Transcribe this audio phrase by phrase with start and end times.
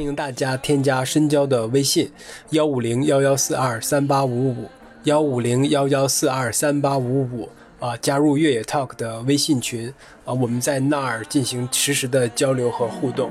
[0.00, 2.10] 欢迎大家添加深交的微信：
[2.52, 4.70] 幺五零幺幺四二三八五五
[5.04, 9.92] 幺五零幺幺四二三八五五啊，加入越野 Talk 的微信群
[10.24, 13.30] 啊，我们在那儿进行实时的交流和互动。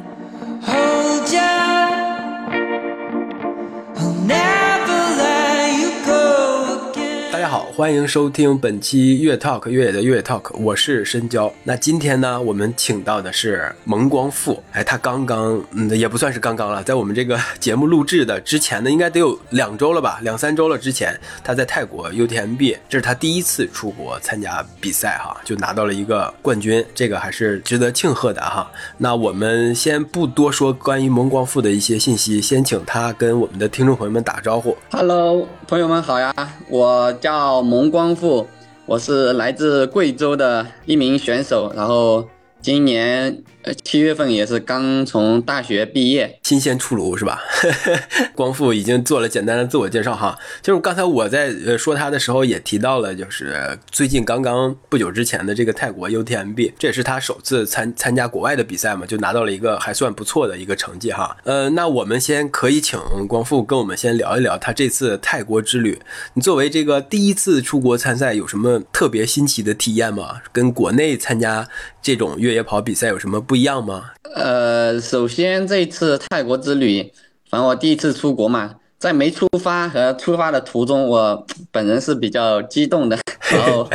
[7.79, 11.49] 欢迎收听本期越 Talk 越野的越 Talk，我是深交。
[11.63, 20.77] 那今天呢，我们请到的是蒙光富，哎，他刚刚，嗯，也不算是刚刚了，在我们这个节目录制的之前呢，应该得有两周了吧，两三周了。
[20.77, 28.69] 之前他在泰国 UTMB，这是他第一次出国参加比赛哈，就拿到了一个冠军，这个还是值得庆贺的哈。
[28.97, 34.75] 那我们先不多说关于蒙光富的一些信息，先请他跟我们的听众朋友们打招呼。
[34.91, 36.33] Hello，朋友们好呀，
[36.67, 37.68] 我叫。
[37.69, 38.47] 蒙光富，
[38.87, 42.27] 我是来自贵州的一名选手，然后
[42.59, 43.43] 今年。
[43.61, 47.41] 呃，七月份也是刚从大学毕业，新鲜出炉是吧？
[48.33, 61.35] 光复已经做了简单的自我介绍哈，就是刚才我在呃说他的时候也提到了，就是最近刚刚不久之前的这个泰国 UTMB，这也是他首次参参加国外的比赛嘛，就拿到了一个还算不错的一个成绩哈。
[61.43, 65.99] 呃，那我们先可以请光复跟我们先聊一聊他这次泰国之旅。
[66.35, 70.41] 你作为这个第一次出国参赛，有什么特别新奇的体验吗？
[70.53, 71.67] 跟国内参加
[72.01, 73.43] 这种越野跑比赛有什么？
[73.49, 74.11] 不一样吗？
[74.35, 77.11] 呃，首先这次泰国之旅，
[77.49, 83.17] 反正我第一次出国嘛，在没出发和出发的途中，我 本人是比较激动的，
[83.51, 83.89] 然后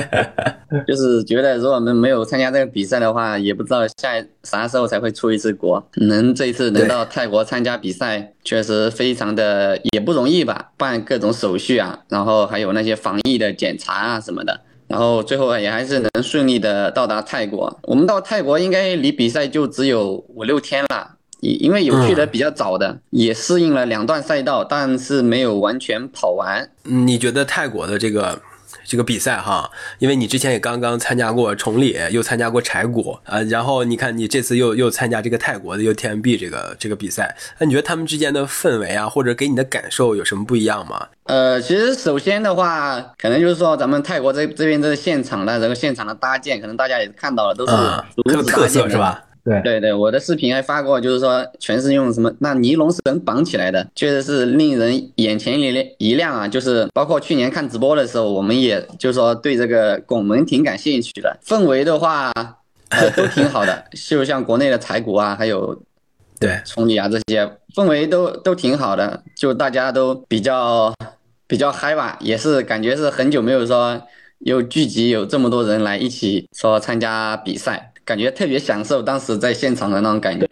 [0.88, 5.88] 就是觉得如果我们没有参加这个比赛的话，也不知道下啥时候才会出一次国。
[5.98, 14.62] 能这一次能到泰国参加比赛，确实非常的也不容易吧，办各种手续啊，然后还有那些防疫的检查啊什么的。
[14.88, 17.78] 然后最后也还是能顺利的到达泰国。
[17.82, 26.70] 我们到泰国应该离比赛就只有五六天了，因因为有去的比较早的，也适应了两段赛道，但是没有完全跑完。
[26.82, 28.40] 你觉得泰国的这个？
[28.94, 29.68] 这个比赛哈，
[29.98, 41.08] 因为你之前也刚刚参加过崇礼，又参加过柴谷啊，然后你看你这次又又参加这个泰国的 UTMB 这个这个比赛，那你觉得他们之间的氛围啊，或者给你的感受有什么不一样吗？
[41.24, 49.24] 呃，其实首先的话，可能就是说咱们泰国这这边这个现场的这个现场的搭建，可能大家也看到了，都是很有特色是吧？
[49.44, 56.48] 对对对，我的视频还发过，就是说全是用什么那尼龙绳绑起来的，确实是令人眼前一亮一亮啊！
[56.48, 61.38] 就是包括去年看直播的时候，我们也就是说对这个拱门挺感兴趣的。
[61.44, 62.32] 氛围的话，
[62.88, 65.78] 呃，都挺好的，就像国内的彩谷啊，还有
[66.40, 67.44] 对崇礼啊这些
[67.74, 70.94] 氛围都都挺好的，就大家都比较
[71.46, 74.00] 比较嗨吧，也是感觉是很久没有说
[74.38, 77.90] 又聚集有这么多人来一起说参加比赛。
[78.04, 80.46] 感觉特别享受当时在现场的那种感觉，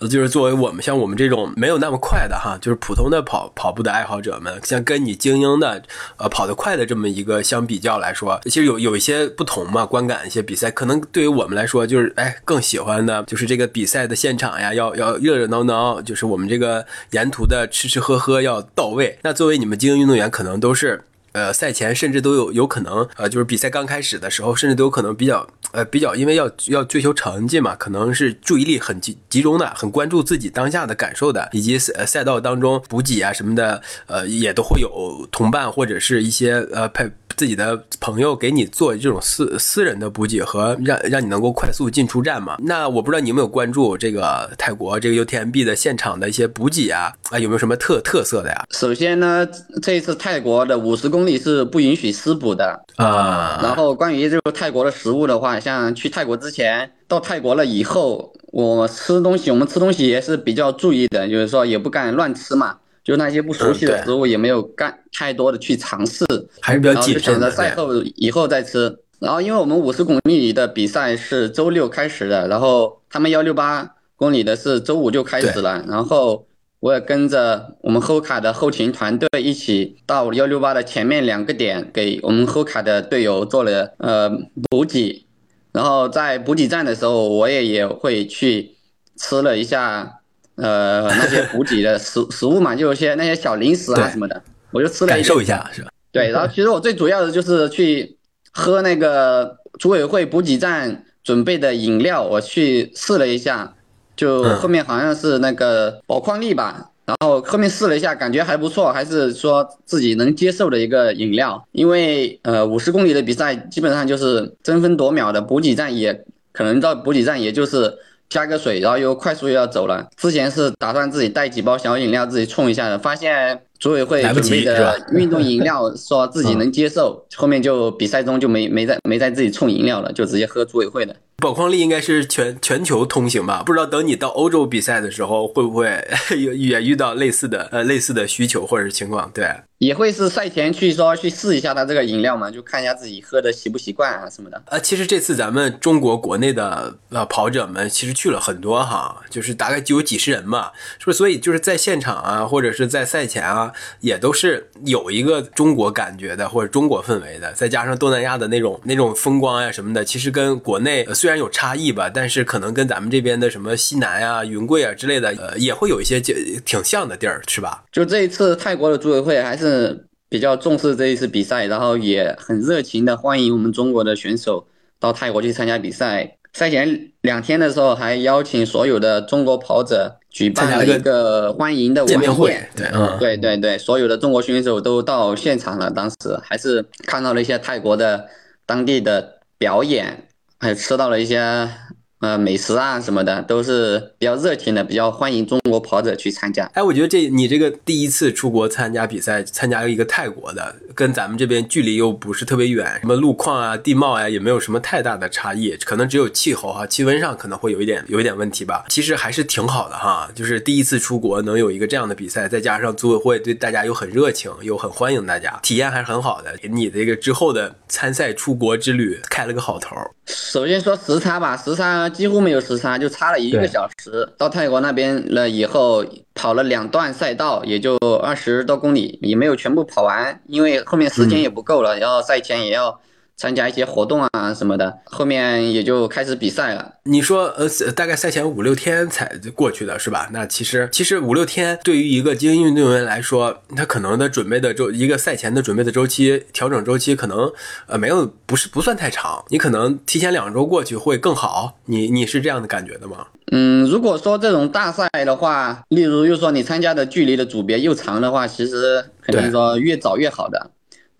[0.08, 5.82] 就是作为我们像我们这种没有那么快的哈，就是普通的跑跑步的爱好者们，像跟你精英的
[6.18, 9.86] 呃跑得快的这么一个相比较来说，其实有有一些不同嘛。
[9.86, 19.18] 观感一些比赛，可能对于我们来说，就是哎更喜欢的就是这个比赛的现场呀，要要热热闹闹，就是我们这个沿途的吃吃喝喝要到位。
[19.22, 21.02] 那作为你们精英运动员，可能都是。
[21.32, 37.10] 呃，赛前甚至都有有可能，呃，就是比赛刚开始的时候，甚至都有可能比较，呃，比较，因为要要追求成绩嘛，可能是注意力很集集中的，很关注自己当下的感受的，以及赛赛道当中补给啊什么的，呃，也都会有同伴或者是一些呃配。
[37.36, 42.58] 自己的朋友给你做这种私私人的补给和让让你能够快速进出站嘛？
[42.64, 48.66] 那我不知道你有没有关注这个泰国这个 UTMB 的现场的一些补给啊啊有没有什么特特色的呀？
[48.72, 49.48] 首先呢，
[49.80, 53.60] 这一次泰国的五十公里是不允许私补的啊。
[53.62, 62.78] 然后关于这个泰国的食物的话，像去泰国之前到泰国了以后，我吃东西我们吃东西也是比较注意的，就是说也不敢乱吃嘛。
[63.02, 66.24] 就那些不熟悉的食物也没有干太多的去尝试，
[66.60, 67.50] 还是比较谨慎的。
[67.50, 68.98] 赛后以后再吃。
[69.18, 75.82] 然后因为我们五十公里的比赛是周六开始的，然后他们幺六八公里的是周五就开始了。
[75.88, 76.46] 然后
[76.80, 84.28] 我也跟着我们后卡的后勤团队一起到幺六八的前面两个点，给我们后卡的队友做了呃
[84.68, 85.26] 补给。
[85.72, 88.76] 然后在补给站的时候，我也也会去
[89.16, 90.16] 吃了一下。
[90.56, 94.42] 呃，那些补给的食食物嘛，就有些那些小零食啊什么的，
[94.72, 95.88] 我就吃了感受一下，是吧？
[96.12, 98.18] 对，然后其实我最主要的就是去
[98.52, 103.74] 喝那个组委会补给站准备的饮料，我去试了一下，
[104.20, 111.66] 就后面好像是那个宝矿力吧，然后后面试了一下，感觉还不错，还是说自己能接受的一个饮料。
[111.72, 117.96] 因为呃五十公里的比赛基本上就是争分夺秒的，补给站也可能到补给站也就是。
[118.30, 120.08] 加个水，然后又快速又要走了。
[120.16, 131.16] 之前是打算自己带几包小饮料自己冲一下的，发现组委会准备的 运动饮料 说自己能接受，后面就比赛中就没没在没在自己冲饮料了，就直接喝组委会的。
[131.38, 133.62] 宝矿力应该是全全球通行吧？
[133.64, 136.06] 不知道等你到欧洲比赛的时候，会不会
[136.36, 139.30] 也遇到类似的呃类似的需求或者是情况？
[139.32, 139.48] 对，
[139.78, 144.62] 也会是赛前去说去试一下他这个饮料嘛，就看一下自己喝的习不习惯啊什么的。
[144.66, 151.16] 呃，其实这次咱们中国国内的呃跑者们其实去了很多哈，就是大概就有几十人嘛，是不是？
[151.16, 153.69] 所以就是在现场啊，或者是在赛前啊，
[154.00, 161.40] 也都是有一个中国感觉的或者中国氛围的，再加上东南亚的那种那种风光呀什么的，其实跟国内虽然。
[161.40, 167.82] 有差异吧，但是可能跟咱们这边的什么西南啊、云贵啊之类的，呃，也会有一些挺像的地儿，是吧？
[167.90, 174.66] 就这一次泰国的组委会还是比较重视这一次比赛，然后也很热情的欢迎我们中国的选手
[174.98, 176.36] 到泰国去参加比赛。
[176.52, 185.90] 赛前两天的时候，还邀请所有的中国跑者举办了一个欢迎的见面会，对，嗯，对对对，所有的中国选手都到现场了。
[185.90, 188.28] 当时还是看到了一些泰国的
[188.64, 190.26] 当地的表演。
[190.62, 191.70] 还有吃到了一些。
[192.20, 196.70] 呃，美食啊什么的都是比较热情的，比较欢迎中国跑者去参加。
[196.74, 208.84] 哎，我觉得这你这个第一次出国参加比赛，参加一个泰国的，跟咱们这边距离又不是特别远，什么路况啊、地貌啊，也没有什么太大的差异，可能只有气候哈，气温上可能会有一点有一点问题吧。
[208.90, 219.96] 其实还是挺好的哈，就是第一次出国能有一个这样的比赛，再加上组委会对大家又很热情，又很欢迎大家，体验还是很好的，给你这个之后的参赛出国之旅开了个好头。
[220.26, 224.28] 首先说时差吧，时差几乎没有时差，就差了一个小时。
[224.36, 226.04] 到泰国那边了以后，
[226.34, 233.00] 跑了两段赛道，也就二十多公里，也没有全部跑完，因为后面时间也不够了，然后赛前也要。
[233.40, 236.96] 参加一些活动啊什么的，后面也就开始比赛了。
[237.04, 237.66] 你说，呃，
[237.96, 240.28] 大概赛前五六天才过去的是吧？
[240.30, 247.50] 那其实，其实五六天对于一个精英运动员来说，他可能的准备的周，一个赛前的准备的周期、调整周期，可能
[247.86, 249.42] 呃没有不是不算太长。
[249.48, 251.78] 你可能提前两周过去会更好。
[251.86, 253.26] 你你是这样的感觉的吗？
[253.52, 260.70] 嗯，如果说这种大赛的话，例如又说你参加的距离的组别又长的话，其实肯定说越早越好的。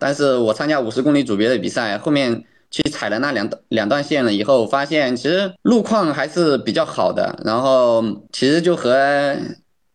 [0.01, 8.03] 但是我参加五十公里组别的比赛，后面去踩了那两段两段线了以后，发现其实路况还是比较好的，然后
[8.33, 9.37] 其实就和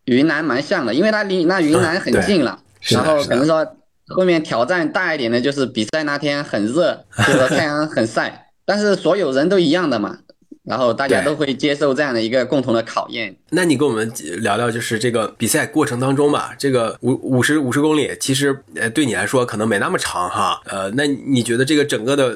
[0.06, 2.60] 云南蛮像的，因为它离那云南很近了。
[2.90, 3.66] 然后可能说
[4.10, 10.20] 后面挑战大一点的就是比赛那天很热，就是太阳很晒，但是所有人都一样的嘛。
[10.66, 13.36] 然后大家都会接受这样的一个共同的考验。
[13.52, 20.60] 那你跟我们聊聊，就是这个比赛过程当中吧，这个五五十五十公里，其实呃对你来说可能没那么长哈。
[20.66, 22.36] 呃，那你觉得这个整个的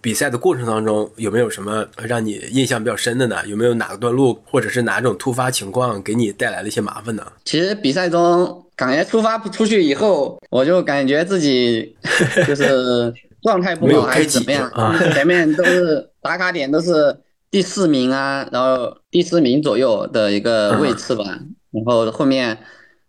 [0.00, 3.36] 比赛的过程当中，有没有什么让你印象比较深的呢？
[3.46, 7.24] 有没有哪个段路或者是哪种突发情况给你带来了一些麻烦呢？
[7.44, 11.96] 其实比赛中感觉出发出去以后，我就感觉自己
[12.44, 14.98] 就是状态不好还是怎么样啊？
[15.14, 17.16] 前面都是打卡点都是。
[17.50, 21.24] 第四名啊，然后第四名左右的一个位次吧，
[21.70, 22.58] 然后后面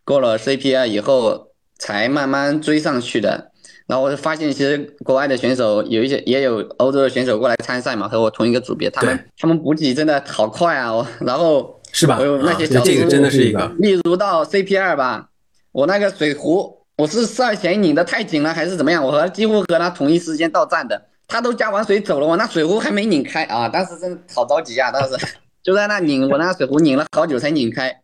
[0.04, 1.48] 过了 CPR 以后
[1.78, 3.52] 才慢慢追上去的。
[3.88, 10.94] 然后我就发现，其实国外的选手有一些，也有欧洲的选手过来参赛嘛，和我同一个组别，他们他们补给真的好快啊！
[10.94, 12.20] 我然后是吧？
[12.44, 15.30] 那些小这个真的是一个，例如到 CPR 吧，
[15.72, 19.04] 我那个水壶，我是赛前拧的太紧了，还是怎么样？
[19.04, 21.08] 我和几乎和他同一时间到站的。
[21.30, 23.70] 他都加完水走了，我那水壶还没拧开啊！
[23.70, 24.92] 当时真的好着急啊！
[24.92, 25.16] 当时
[25.62, 28.02] 就在那拧，我那水壶拧了好久才拧开，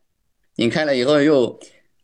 [0.57, 1.59] 拧开了以后又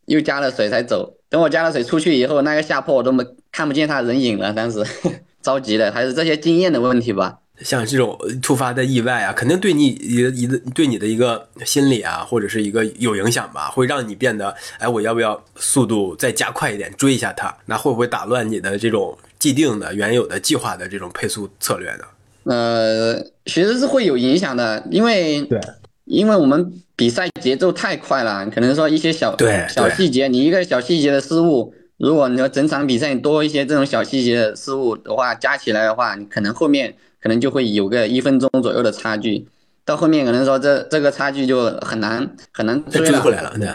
[0.05, 1.13] 又加了水才走。
[1.29, 4.51] 等我加了水出去以后，那个下坡我都没看不见他人影了。
[4.51, 4.83] 当时
[5.43, 7.37] 着急的，还是这些经验的问题吧。
[7.61, 17.55] 像这种突发的意外啊，肯定对你一一对你的一个心理啊，或者是一个有影响吧，会让你变得哎，我要不要速度再加快一点追一下他？
[17.67, 19.15] 那会不会打乱你的这种？
[19.41, 22.05] 既定的原有的计划的这种配速策略的，
[22.43, 25.60] 呃，其实是会有影响的，因为对，
[26.05, 39.48] 因为我们比赛节奏太快了，可能说一些小对小细节，你一个小细节的失误，如果你说整场比赛多一些这种小细节的失误的话，加起来的话，你可能后面可能就会有个一分钟左右的差距，
[39.83, 43.67] 到后面可能说这这个差距就很难很难追回来了，对。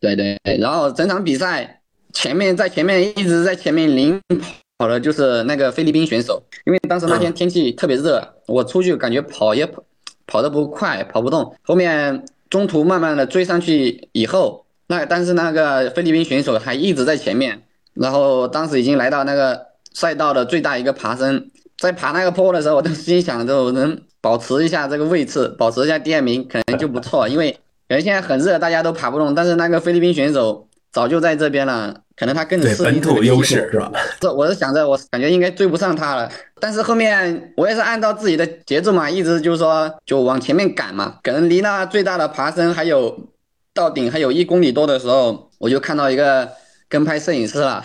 [0.00, 1.80] 对对，然后整场比赛
[2.12, 4.61] 前面在前面一直在前面领跑。
[4.82, 9.84] 跑的就是那个菲律宾选手，因为当时那天天气特别热，我出去感觉跑也跑
[10.26, 11.54] 跑得不快，跑不动。
[11.62, 17.62] 后面中途慢慢的追上去以后，那但是那个菲律宾选手还一直在前面。
[17.94, 21.48] 然后当时已经来到那个赛道的最大一个爬升，
[21.78, 27.28] 在爬那个坡的时候，我都心想着我能保持一下这个位置，保持一下第二名，可能就不错。
[27.28, 27.52] 因为
[27.88, 33.90] 可能现在很热，大家都爬不动，但是那个菲律宾选手早就在这边了，可能他更对适应本土优势是吧？
[34.20, 36.30] 这 我是想着，我感觉应该追不上他了。
[36.60, 41.16] 但是后面我也是按照自己的节奏嘛，一直就是说就往前面赶嘛。
[41.22, 43.28] 可能离那最大的爬升还有
[43.72, 46.48] 到顶还有一公里多的时候，我就看到一个
[46.88, 47.82] 跟拍摄影师了。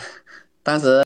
[0.61, 1.01] 当时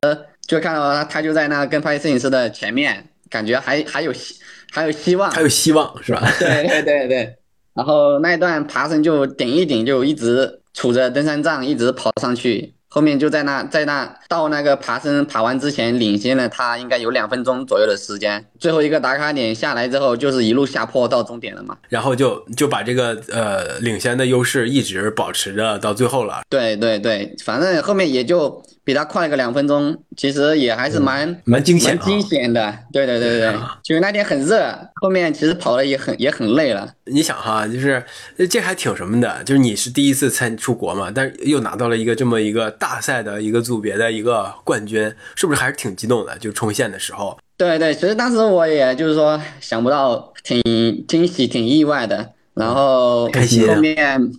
[0.48, 4.36] 就看到他，他就在那跟拍摄影师的前面，感觉还还有希
[4.72, 5.42] 还有希望还。
[5.42, 6.28] 有希望是吧？
[6.40, 7.36] 对对对对。
[7.76, 12.74] 然后那一段爬升就顶一顶，就一直杵着登山杖一直跑上去。
[12.94, 18.46] 后面就在那在那到那个爬升爬完之前，领先了他应该有两分钟左右的时间。
[18.60, 21.78] 最后一个打卡点下来之后，就是一路下坡到终点了嘛。
[21.88, 31.96] 然后就就把这个呃领先的优势一直保持着到最后了，对对对，反正后面也就比他快了个两分钟，其实也还是蛮、蛮惊险啊！
[32.00, 32.80] 蛮惊险的。
[32.92, 36.94] 对对对对就是那天很热，后面其实跑的也很也很累了。
[37.06, 38.04] 你想哈，就是
[38.50, 46.38] 这还挺什么的，就是你是第一次参出国嘛，但是又拿到了一个这么一个大赛的一个组别的一个冠军，是不是还是挺激动的？
[46.40, 50.62] 就冲线的时候，对对，其实当时我也就是说想不到，挺
[51.08, 52.34] 惊喜、挺意外的。
[52.54, 54.32] 然后后面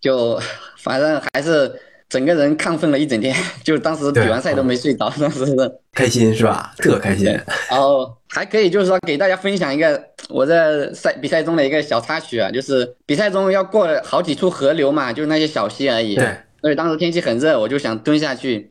[0.00, 0.40] 就
[0.76, 1.72] 反正还是
[2.14, 5.56] 整个人亢奋了一整天， 就当时比完赛都没睡着， 当时是。
[5.92, 6.72] 开心是吧？
[6.78, 7.26] 特开心。
[7.68, 16.14] 然后还可以就是说给大家分享一个我在赛比赛中的一个小插曲啊，就是比赛中要过好几处河流嘛，就是那些小溪而已。
[16.14, 18.70] 对，所以当时天气很热，我就想蹲下去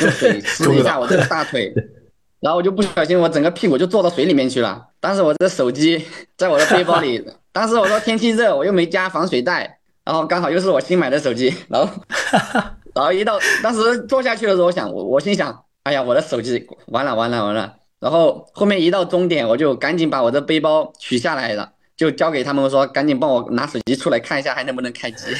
[0.00, 1.74] 用水 湿一下我这个大腿，
[2.38, 4.86] 然后我就不小心我整个屁股就坐到水里面去了。
[5.00, 6.04] 当时我的手机
[6.36, 11.88] 在我的背包里，当时我说天气热，我又没加防水袋，然后刚好又是我新买的手机，然后
[12.94, 17.74] 然后一到当时坐下去的时候，我想我我心想，哎呀，我的手机完了完了完了。
[18.00, 25.34] 然后后面一到终点，我就赶紧把我的背包取下来了，就交给他们说，赶紧帮我拿手机出来看一下还能不能开机。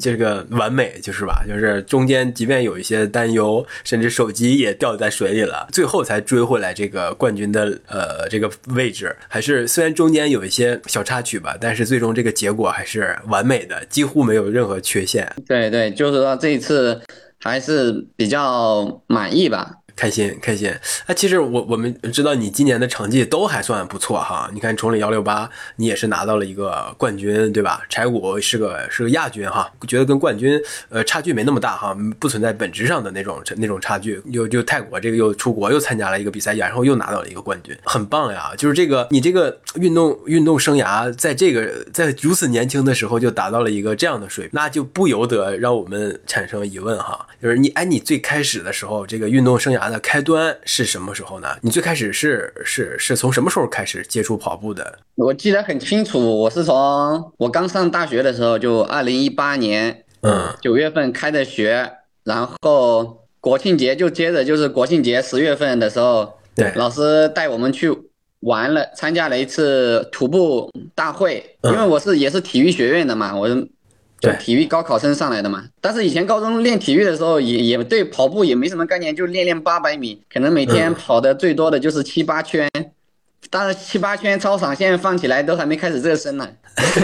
[0.00, 1.44] 这个完美就是吧？
[1.46, 9.14] 就是中间即便有一些担忧，甚至手机也掉在水里了，最后才追回来这个冠军的呃这个位置。
[9.28, 15.30] 还是虽然中间有一些小插曲吧，但是最终这个结果还是完美的，几乎没有任何缺陷。
[15.46, 17.00] 对对，就是说这一次
[17.38, 19.72] 还是比较满意吧。
[20.00, 20.70] 开心开心，
[21.04, 24.50] 啊，其实我我们知道你今年的成绩都还算不错哈。
[24.54, 27.82] 你看崇礼幺六八，你也是拿到了一个冠军，对吧？
[27.90, 34.22] 柴谷是个是个亚军哈，觉得跟冠军呃差距没那么大哈，不存在本质上的那种那种差距。
[34.30, 38.52] 又就泰国这个又出国又参加了一个比赛，然后又拿到了一个冠军，很棒呀！
[38.56, 51.48] 就是这个你这个运动运动生涯在这个在如此年轻的时候就达到了一个这样的水平，那就不由得让我们产生疑问哈，就是你哎，你最开始的时候这个运动生涯的开端是什么时候呢？
[51.60, 54.98] 你最开始是是是从什么时候开始接触跑步的？
[55.16, 61.90] 我记得很清楚，我是从我刚上大学的时候，就二零一八年嗯九月份开的学，
[62.24, 67.90] 然后国庆节就接着就是国庆节十月份的时候，对老师带我们去
[68.40, 73.48] 玩了，参加了一次徒步大会，因为我是也是体育学院的嘛，我
[74.20, 75.64] 对体育高考生上来的嘛。
[75.80, 82.68] 但是以前高中练体育的时候也也对跑步也没什么概念，就练练八百米，可能每天跑的最多的就是七八圈。
[83.48, 86.48] 当然七八圈操场现在放起来都还没开始热身呢。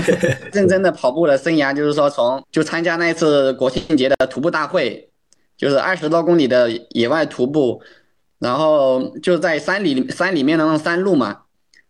[0.52, 5.08] 认真的跑步的生涯就是说从就参加那次国庆节的徒步大会，
[5.56, 7.82] 就是二十多公里的野外徒步，
[8.38, 11.38] 然后就在山里山里面的那种山路嘛。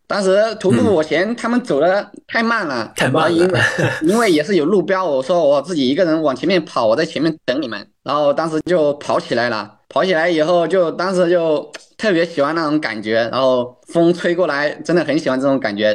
[0.08, 3.60] 当时徒步我嫌他们走的太慢了，嗯太慢了因为
[4.02, 7.86] 因为也是有路标，我说我自己一个人往前面跑，我在前面等你们。
[8.04, 15.88] 然后当时就跑起来了，跑起来以后就当时就特别喜欢那种感觉，然后风吹过来，真的很喜欢这种感觉。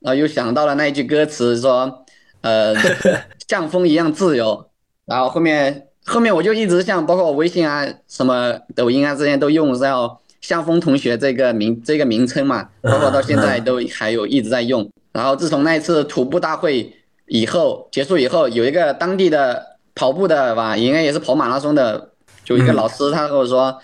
[0.00, 2.04] 然后又想到了那一句歌词说，
[2.42, 2.74] 呃，
[3.48, 4.66] 像风一样自由。
[5.06, 14.86] 然后后面后面我就一直像包括我微信啊、什么抖音啊这些都用叫向风同学这个名这个名称嘛，包括到现在都还有一直在用。
[15.10, 16.92] 然后自从那一次徒步大会
[17.28, 22.10] 以后结束以后，有一个当地的跑步的吧，应该也是跑马拉松的，
[22.44, 23.74] 就一个嗯老师他跟我说，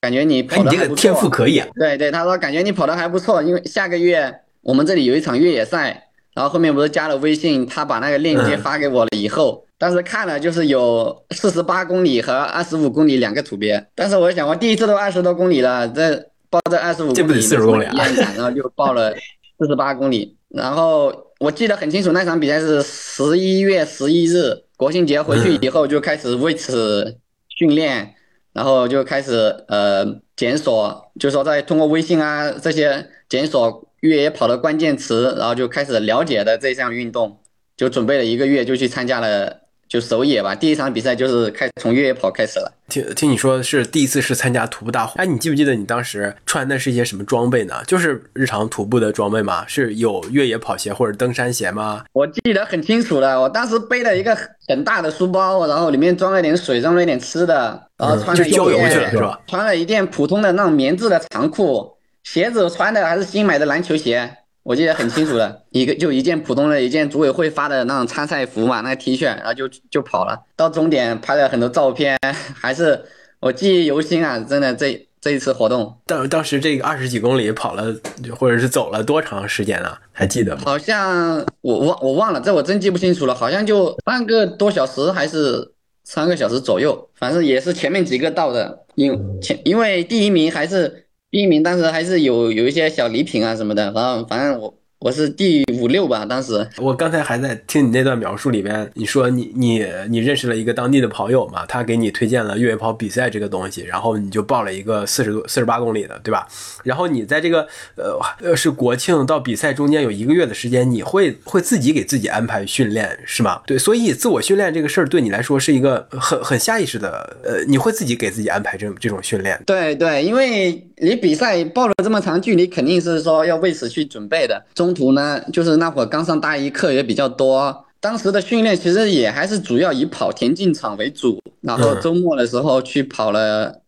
[0.00, 0.96] 感觉你哎，跑的还不错。
[0.96, 1.68] 天赋可以啊！
[1.74, 16.14] 对对，他说感觉你跑的还不错，因为下个月我们这里有一场越野赛，然后后面不是加了微信，他把那个链接嗯发给我了以后，当时看了就是有四十八公里和二十五公里两个组别，但是我想我第一次都二十多公里了，这
[16.48, 17.94] 报这二十五 这不得公里40公里啊
[18.36, 19.12] 然后就报了
[19.58, 28.14] 四十八公里，然后我记得很清楚，那场比赛是十一月十一日，国庆节回去以后就开始为此训练。
[28.52, 37.40] 然后就开始呃检索，就是说在通过微信啊这些检索越野跑的关键词，然后就开始了解的这项运动，
[37.76, 39.61] 就准备了一个月就去参加了。
[39.92, 42.72] 就首野吧，第一场比赛就是开从越野跑开始了。
[42.88, 47.74] 听听你说是第一次是参加徒步大会，哎，你记不记得你当时穿的是一些什么装备呢？
[47.86, 49.66] 就是日常徒步的装备吗？
[49.68, 52.06] 是有越野跑鞋或者登山鞋吗？
[52.14, 54.34] 我记得很清楚了，我当时背了一个
[54.66, 59.38] 很大的书包，然后里面装了点水，装了点吃的，然后穿了郊游去了是吧？
[59.46, 64.38] 穿了一件普通的那种棉质的长裤，鞋子穿的还是新买的篮球鞋。
[64.64, 72.16] 我记得很清楚的，一个就一件普通的一件组委会发的那种参赛服嘛，那个 T 恤，然后就就跑了，到终点拍了很多照片，
[72.54, 73.04] 还是
[73.40, 74.38] 我记忆犹新啊！
[74.38, 77.92] 真的，这这一次活动，当当时这个二十几公里跑了，
[78.38, 80.00] 或者是走了多长时间啊？
[80.12, 80.62] 还记得吗？
[80.64, 85.72] 好像我忘我忘了，这我真记不清楚了，好像就半个多小时还是
[86.04, 91.00] 三个小时左右，反正也是前面几个到的，因前因为第一名还是。
[91.32, 94.81] 第一名当时还是有有一些小礼品啊什么的，然后反正我。
[95.04, 106.46] 我是第五六吧，当时我刚才还在听你那段描述里边，你说你你你认识了一个当地的跑友嘛，他给你推荐了越野跑比赛这个东西，然后你就报了一个四十多四十八公里的，对吧？
[106.84, 107.66] 然后你在这个
[107.96, 113.60] 呃呃是国庆到比赛中间有一个月的时间，你会会自己给自己安排训练是吗？
[113.66, 119.60] 对，所以自我训练这个事儿对你来说是一个很很下意识的，呃，你会自己给自己安排这这种训练？
[119.66, 124.91] 对对，因为你比赛报了这么长距离，肯定是说要为此去准备的中。
[124.94, 127.84] 途呢，就是那会儿刚上大一，课也比较多。
[128.00, 133.80] 当时的训练其实也还是主要以跑田径场为主，然后周末的时候去跑了，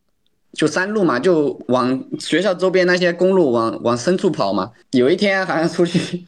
[0.53, 4.71] 就山路嘛，就往学校周边那些公路往往深处跑嘛。
[4.93, 6.25] 有一天好像出去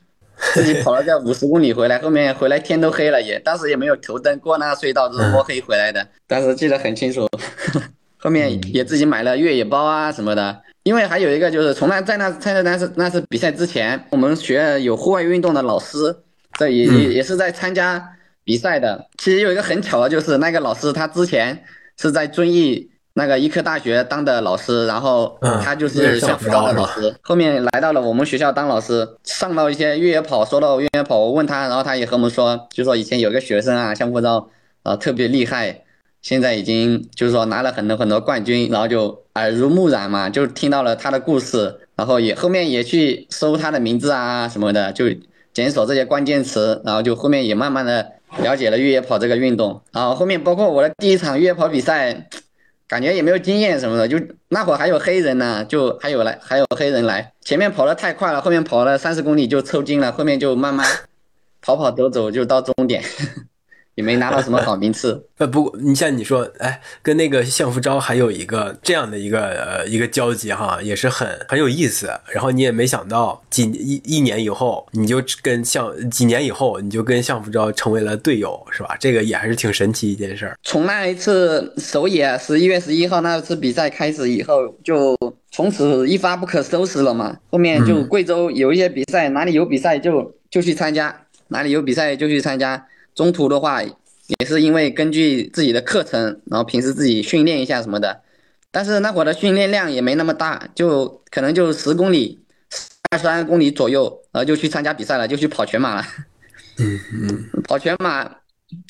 [0.52, 6.04] 自己跑了个五十公里回来，后面回来天都黑了，也当时也没有头灯，过那个隧道就是摸黑回来的。
[6.26, 7.28] 当时记得很清楚，
[8.18, 10.60] 后面也自己买了越野包啊什么的。
[10.86, 16.18] 因为还有一个就是，从那在那参加那次那次比赛之前，我们学院有户外运动的老师，
[16.56, 18.10] 这也也也是在参加
[18.44, 19.08] 比赛的。
[19.18, 21.64] 其实有一个很巧的，就是那个老师他之前
[21.98, 34.48] 是在遵义那个医科大学当的老师，然后他就是校辅导的老师，后面来到了我们学校当老师，上到一些越野跑，说到越野跑，我问他，然后他也和我们说，就说以前有个学生啊，相辅导
[34.84, 35.82] 啊特别厉害。
[36.28, 45.04] 现在已经就是说拿了很多很多冠军，然后就耳濡目染嘛，就听到了他的故事，然后也后面也去搜他的名字啊什么的，就
[45.52, 49.80] 检索这些关键词，然后就后面也慢慢的了解了越野跑这个运动。
[49.92, 52.28] 然后后面包括我的第一场越野跑比赛，
[52.88, 60.84] 感觉也没有经验什么的，就那会儿还有黑人呢，就还有来还有黑人来，前面跑的太快了，后面跑了三十公里就抽筋了，后面就慢慢
[61.62, 63.00] 跑跑走走就到终点。
[63.96, 65.26] 也没拿到什么好名次。
[65.38, 72.08] 呃，不过你像你说，哎，跟那个向福昭还有一个这样的一个呃一个交集哈，也是很很有意思。
[72.32, 78.96] 然后你也没想到，几一一年以后，你就跟向几年以后，你就跟向福昭成为了队友，是吧？
[79.00, 80.56] 这个也还是挺神奇一件事儿。
[80.62, 85.16] 从那一次首野十一月十一号那次比赛开始以后，就
[85.50, 87.36] 从此一发不可收拾了嘛。
[87.50, 91.14] 后面就贵州有一些比赛，哪里有比赛就就去参加，
[91.48, 92.86] 哪里有比赛就去参加。
[93.16, 98.20] 中途的话，也是因为根据自己的课程，然后平时自己训练一下什么的，
[98.70, 102.38] 但是那会儿的训练量也没那么大，就可能就十公里、
[103.10, 106.04] 二十三公里左右，然后就去参加比赛了，就去跑全马了。
[106.78, 108.30] 嗯嗯，跑全马，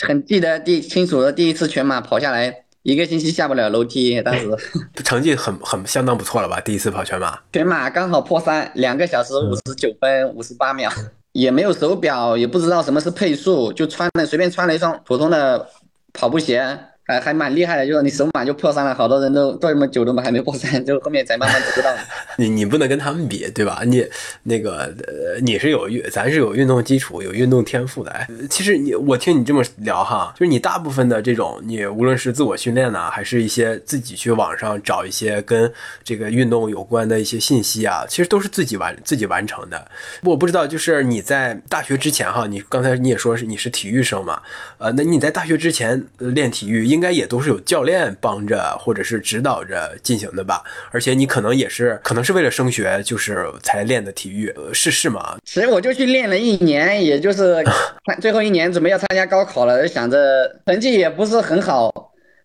[0.03, 4.51] 很记得第清楚的第一次全马跑下来，一个星期下不了楼梯，当时
[5.05, 6.61] 成绩很很相当不错了吧？
[6.61, 10.91] 第一次跑全马，全马刚好破三，两个小时五十九分五十八秒。
[11.37, 15.69] 也没有手表，也不知道什么是配速，就穿了随便穿了一双普通的
[16.15, 16.79] 跑步鞋。
[17.07, 21.95] 还还蛮厉害的，就是你首马就破三了，好多人都这么久都还没破三， 就后面才慢慢知道。
[22.37, 23.83] 你你不能跟他们比，对吧？
[23.87, 24.05] 你
[24.43, 28.13] 那个呃，你是有运，咱是有运动基础、有运动天赋的。
[28.51, 39.89] 其实你我听你这么聊哈，就是你大部分的这种，你无论是自我训练呢，还是一些自己去网上找一些跟这个运动有关的一些信息啊，其实都是自己完自己完成的。
[40.25, 44.43] 我不知道，就是你在大学之前哈，你刚才你也说是你是体育生嘛？
[44.79, 55.37] 呃，那你在大学之前练体育应应该也都是有教练帮着或者是指导着进行的吧，而且你可能也是可能是为了升学，就是才练的体育，是是吗？
[55.45, 57.63] 其实我就去练了一年，也就是
[58.21, 61.93] 最后一年准备要参加高考了，就想着成绩也不是很好，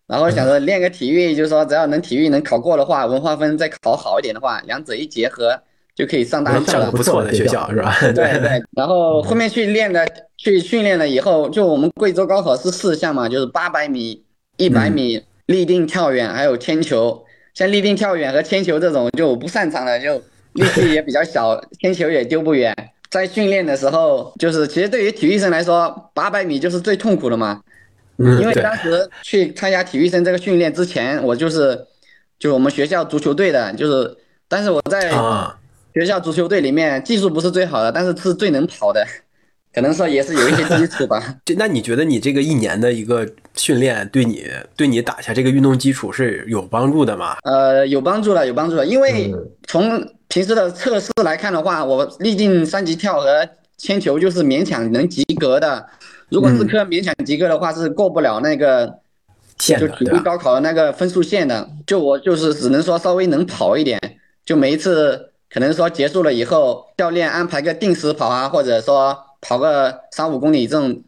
[0.05, 5.59] 然后想着练个体育，就是说只要能体育能考过的话，文化分再考好一点的话，两者一结合。
[5.93, 7.93] 就可以上大学了，不错的学校是吧？
[7.99, 8.63] 对 对。
[8.71, 14.23] 然后后面去练的，去训练了以后，就我们贵州高考是四项嘛，就是八百米。
[14.57, 20.21] 一百米立定跳远，还有铅球，像立定跳远和铅球这种就不擅长的，就
[20.53, 22.75] 力气也比较小，铅球也丢不远。
[23.09, 27.61] 在训练的时候，就是其实对于体育生来说，八百米就是最痛苦的嘛。
[28.17, 31.75] 嗯，因为当时去参加体育生这个训练之前，我就是
[32.37, 34.15] 就是我们学校足球队的，就是
[34.47, 35.57] 但是我在啊，
[35.93, 39.05] 学校足球队里面技术不是最好的，但是是最能跑的，
[39.73, 41.35] 可能说也是有一些基础吧。
[41.43, 47.37] 就那你觉得你这个一年的一个训练对你对你打下这个运动基础是有帮助的吗？
[47.43, 48.85] 呃，有帮助了，有帮助了。
[48.85, 55.85] 因为嗯从平时的测试来看的话，我历尽三级跳和铅球就是勉强能及格的。
[56.29, 58.99] 如果是嗯科勉强及格的话，是过不了那个？
[59.57, 61.69] 就体育高考的那个分数线的。
[61.85, 63.99] 就我就是只能说稍微能跑一点，
[64.43, 71.03] 就每一次可能说结束了以后，教练安排个定时跑啊，或者说跑个三五公里这种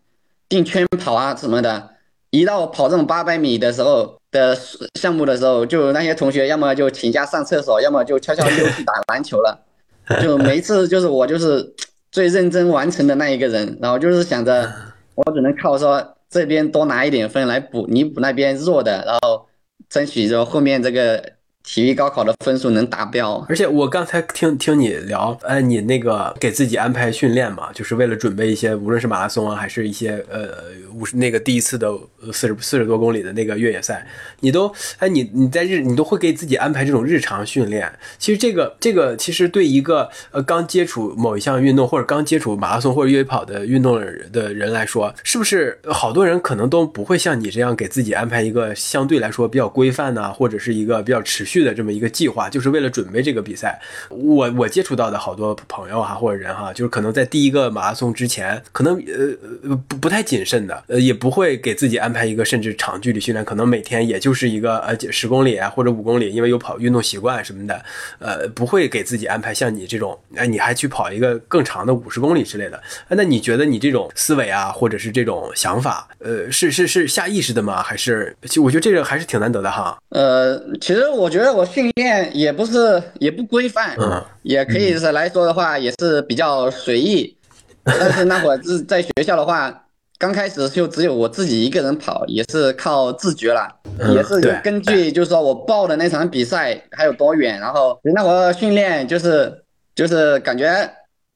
[0.47, 1.92] 定圈跑啊什么的。
[2.33, 4.57] 一到跑这种八百米的时候的
[4.99, 9.63] 项目的时候，就那些同学要么就请假上厕所，要么就悄悄溜去打篮球了。
[10.19, 11.75] 就每一次就是我就是
[12.11, 14.67] 最认真完成的那一个人，然后就是想着
[15.13, 19.45] 我只能靠说这边多拿一点分来补弥补那边弱的，然后
[19.87, 21.23] 争取着后面这个
[21.63, 23.43] 体育高考的分数能达标。
[23.47, 30.49] 而且我刚才听听你聊，哎，你那个给自己安排训练嘛，就是为了准备一些，无论是马拉松啊，还是一些呃
[30.93, 31.91] 五十那个第一次的
[32.31, 34.05] 四十四十多公里的那个越野赛，
[34.41, 37.91] 你都哎你你在日你都会给自己安排这种日常训练。
[38.19, 43.99] 其实这个这个其实对一个呃刚接触某一项运动或者刚接触马拉松或者越野跑的运动
[44.31, 53.79] 的人来说，是不是好多人可能都不会像你这样给自己安排一个相对来说比较规范呐、或者是一个比较持续去的这么一个计划，就是为了准备这个比赛。
[54.09, 67.85] 我我接触到的好多朋友哈或者人哈，就是可能在第一个马拉松之前，可能呃不不太谨慎的，呃也不会给自己安排一个甚至长距离训练，可能每天也就是一个呃十公里啊或者五公里，因为有跑运动习惯什么的，
[68.17, 72.81] 呃不会给自己安排像你这种，哎你还去跑一个更长的五十公里之类的。
[73.09, 77.83] 那你觉得你这种思维啊，或者是这种想法，呃是是是下意识的吗？
[77.83, 79.97] 还是其实我觉得这个还是挺难得的哈。
[80.09, 87.35] 呃，其实我觉得我训练也不是也不规范，嗯也可以是来说的话，也是比较随意。
[87.83, 89.85] 但是那会儿是在学校的话，
[90.17, 93.67] 刚开始就只有我自己一个人跑，也是靠自觉了，
[93.99, 99.63] 嗯也是根据就是说我报的那场比赛还有多远，然后那会儿训练就是
[99.95, 100.89] 就是感觉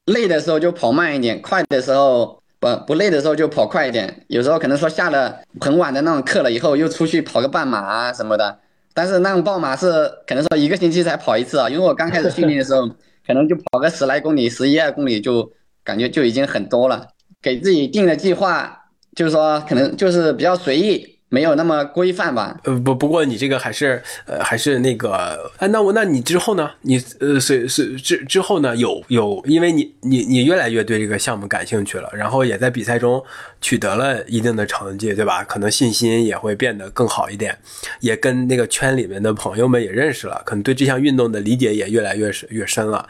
[0.06, 4.24] 累的时候就跑慢一点，快的时候不不累的时候就跑快一点。
[4.28, 8.58] 有时候可能说下了很晚的那种课了以后，又出去跑个半马啊什么的。
[8.98, 9.86] 但是那种爆马是
[10.26, 12.88] 可能说一个星期才跑一次啊，因为我刚开始训练的时候，
[13.24, 15.48] 可能就跑个十来公里、十一二公里就
[15.84, 17.06] 感觉就已经很多了。
[17.40, 18.76] 给自己定的计划
[19.14, 22.58] 就是说可能就是比较随意，没有那么规范吧。
[22.64, 26.70] 呃不不过你这个还是呃还是那个哎那我那你之后呢？
[26.82, 33.22] 你呃随随之之后呢有有因为你你你越来越对这个项目感兴趣了，然后也在比赛中
[33.60, 35.44] 取得了一定的成绩，对吧？
[35.44, 37.58] 可能信心也会变得更好一点，
[38.00, 43.08] 也跟那个圈里面的朋友们也认识了，可能对这项运动的理解也越来越深越深了。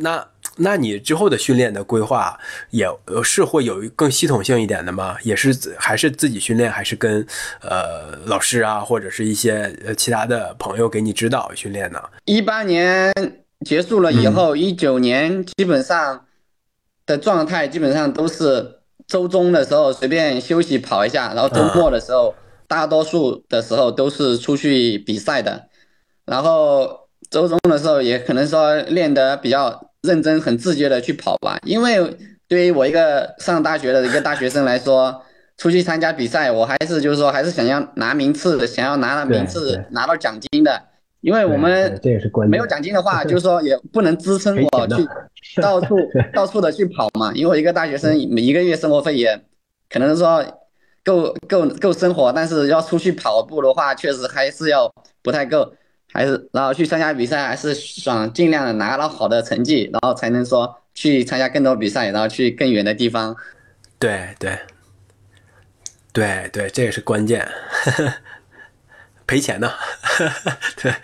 [0.00, 2.38] 那那你之后的训练的规划
[2.70, 5.16] 也呃是会有更系统性一点的吗？
[5.22, 7.26] 也是自还是自己训练，还是跟
[7.60, 12.00] 呃老师啊或者是一些呃其他的朋友给你指导训练呢？
[12.24, 13.12] 一八年
[13.64, 16.26] 结束了以后，一九、年基本上
[17.06, 22.34] 的状态基本上都是周中的时候随便休息跑一下，然后周末的时候，
[22.68, 25.68] 大多数的时候都是出去比赛的，
[26.24, 35.20] 然后周中的时候也可能说练得比较认真、很自觉的去跑吧，因为对于我一个上大学的一个大学生来说。
[35.56, 40.82] 出去参加比赛，我还是就是说，还是想要拿名次的，想要拿到名次，拿到奖金的。
[41.20, 41.96] 因为我们
[42.50, 45.06] 没有奖金的话， 就是说也不能支撑我去
[45.62, 45.96] 到处
[46.34, 47.32] 到处的去跑嘛。
[47.34, 49.40] 因为我一个大学生，每一个月生活费也
[49.88, 50.44] 可能说
[51.04, 55.72] 够够够生活，但是要出去跑步的话，确实还是要不太够。
[56.14, 63.36] 还是然后去参加比赛，还是想尽量的拿到好的成绩，然后才能说去参加更多比赛，然后去更远的地方。
[63.98, 64.56] 对对
[66.12, 67.44] 对对，这也是关键，
[69.26, 69.72] 赔钱呢。
[70.80, 70.94] 对，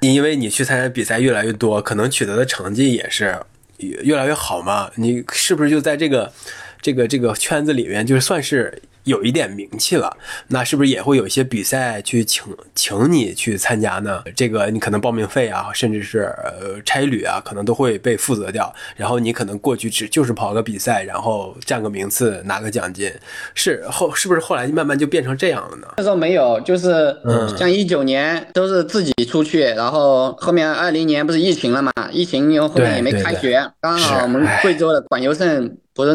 [0.00, 3.38] 因为你去参加比赛越来越多，可能取得的成绩也是
[3.78, 4.90] 越来越好嘛。
[4.96, 6.32] 你是不是就在这个
[6.80, 10.16] 这个这个圈子里面，就算是有一点名气了，
[10.48, 14.22] 那是不是也会有一些比赛去请请你去参加呢？
[14.36, 18.72] 这个你可能报名费啊，甚至是呃差旅啊，可能都会被负责掉。
[18.96, 23.12] 然后你可能过去只就是跑个比赛，然后占个名次，拿个奖金。
[23.54, 25.86] 是后是不是后来慢慢就变成这样了呢？
[25.96, 27.16] 那时候没有，就是
[27.56, 31.92] 像一九年都是自己出去，然后后面二零年不是疫情了嘛？
[32.12, 36.14] 疫情因为后面也没开学，刚好我们贵州的管尤胜不是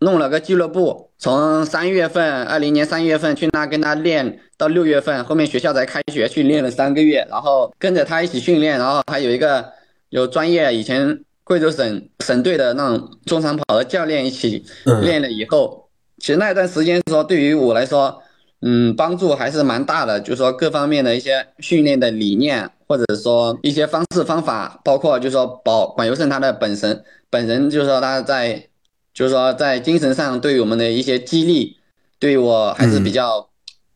[0.00, 1.10] 弄了个俱乐部。
[1.20, 9.72] 从三月份，二零年三月份去那跟他练，到六月份，后面学校才开学，训练了三个月，然后跟着他一起训练，然后还有一个
[10.10, 14.64] 有专业以前贵州省省队的那种中长跑的教练一起
[15.02, 18.22] 练了以后，其实那段时间说对于我来说，
[18.62, 28.67] 嗯，帮助还是蛮大的，就是说各方面的一些训练的理念，或者说一些方式方法，包括就是说保管尤胜他的本身本人，就是说他在。
[29.18, 31.76] 就是说，在精神上对我们的一些激励，
[32.20, 33.48] 对我还是比较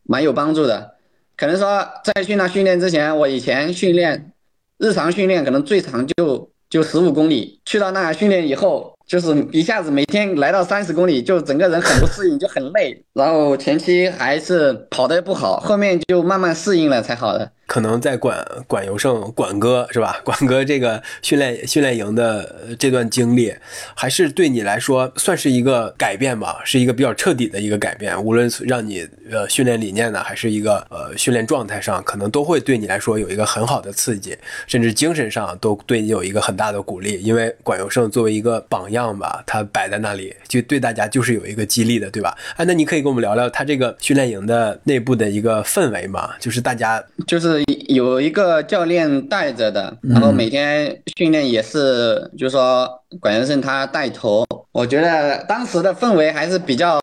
[0.03, 0.95] 蛮有帮助的。
[1.37, 4.33] 可能说，在去那训练之前，我以前训练
[4.79, 13.05] 日常训练可能最长就就十五公里，去到那训练以后，就是一下子每天来到三十公里，就整个人很不适应，就很累。
[13.13, 17.49] 然后前期还是跑得不好，后面就慢慢适应了才好的。
[17.73, 20.17] 可能在管管尤胜管哥是吧？
[20.23, 23.51] 管哥这个训练训练营的这段经历，
[23.95, 28.23] 还是对你来说算是一个改变吧，是一个比较彻底的一个改变。
[28.23, 37.19] 无论让你呃训练理念呢，还是一个呃训练状态上，可能都会对你来说有一个很好的刺激，甚至精神上都对你有一个很大的鼓励。
[37.23, 42.37] 因为管尤胜作为一个榜样吧，他摆在那里，就对大家就是有一个激励的，对吧？
[42.55, 46.37] 哎，那你可以跟我们聊聊他这个训练营的内部的一个氛围嘛？
[46.39, 47.62] 就是大家就是。
[47.87, 54.45] 有一个教练带着的，然后每天训练也是，就是说管先生他带头。
[54.71, 56.99] 我觉得当时的氛围还是比较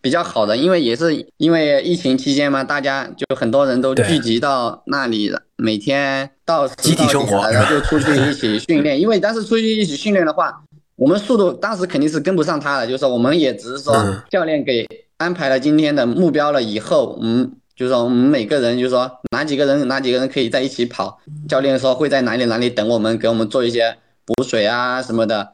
[0.00, 8.98] 比较好的，因为也是因为疫情期间嘛，大家就很多人都聚集到那里，每天到集体生活， 然后就出去一起训练。
[9.00, 10.62] 因为当时出去一起训练的话，
[10.96, 13.94] 我们速度当时肯定是跟不上他的，就是说我们也只是说
[14.30, 14.86] 教练给
[15.18, 17.52] 安排了今天的目标了以后，嗯。
[17.76, 21.20] 就是说，我们每个人就是说，哪几个人哪几个人可以在一起跑？
[21.46, 23.94] 教练说会在哪里哪里等我们，给我们做一些
[24.24, 25.52] 补水啊什么的。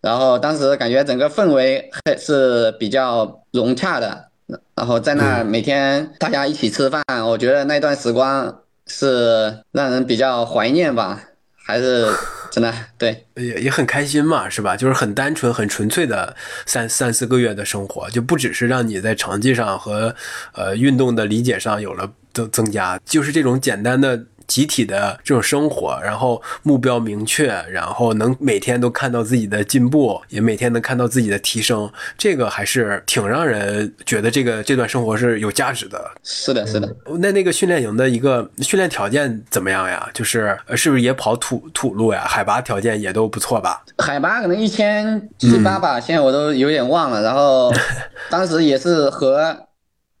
[0.00, 4.28] 然后当时感觉整个氛围还是比较融洽的。
[4.76, 11.20] 然后在那每天大家一起吃饭，我觉得那段时光是让人比较怀念吧，
[11.56, 12.06] 还是。
[12.54, 14.76] 真的对，也也很开心嘛，是吧？
[14.76, 20.14] 就是很单纯、很纯粹的三三四个月的生活，就不只是让你在成绩上和
[20.52, 24.24] 呃运动的理解上有了增增加，就是这种简单的。
[24.46, 36.10] 集体的这种生活，然后目标明确，然后能每天都看到自己的进步，也每天能看到自己的提升，这个还是挺让人觉得这个这段生活是有价值的。
[36.22, 36.94] 是的，是的。
[37.18, 40.10] 那那个训练营的一个训练条件怎么样呀？
[40.12, 42.26] 就是是不是也跑土土路呀？
[42.28, 43.82] 海拔条件也都不错吧？
[43.96, 47.22] 海拔可能一千七八吧，现在我都有点忘了。
[47.22, 47.72] 然后
[48.28, 49.56] 当时也是和，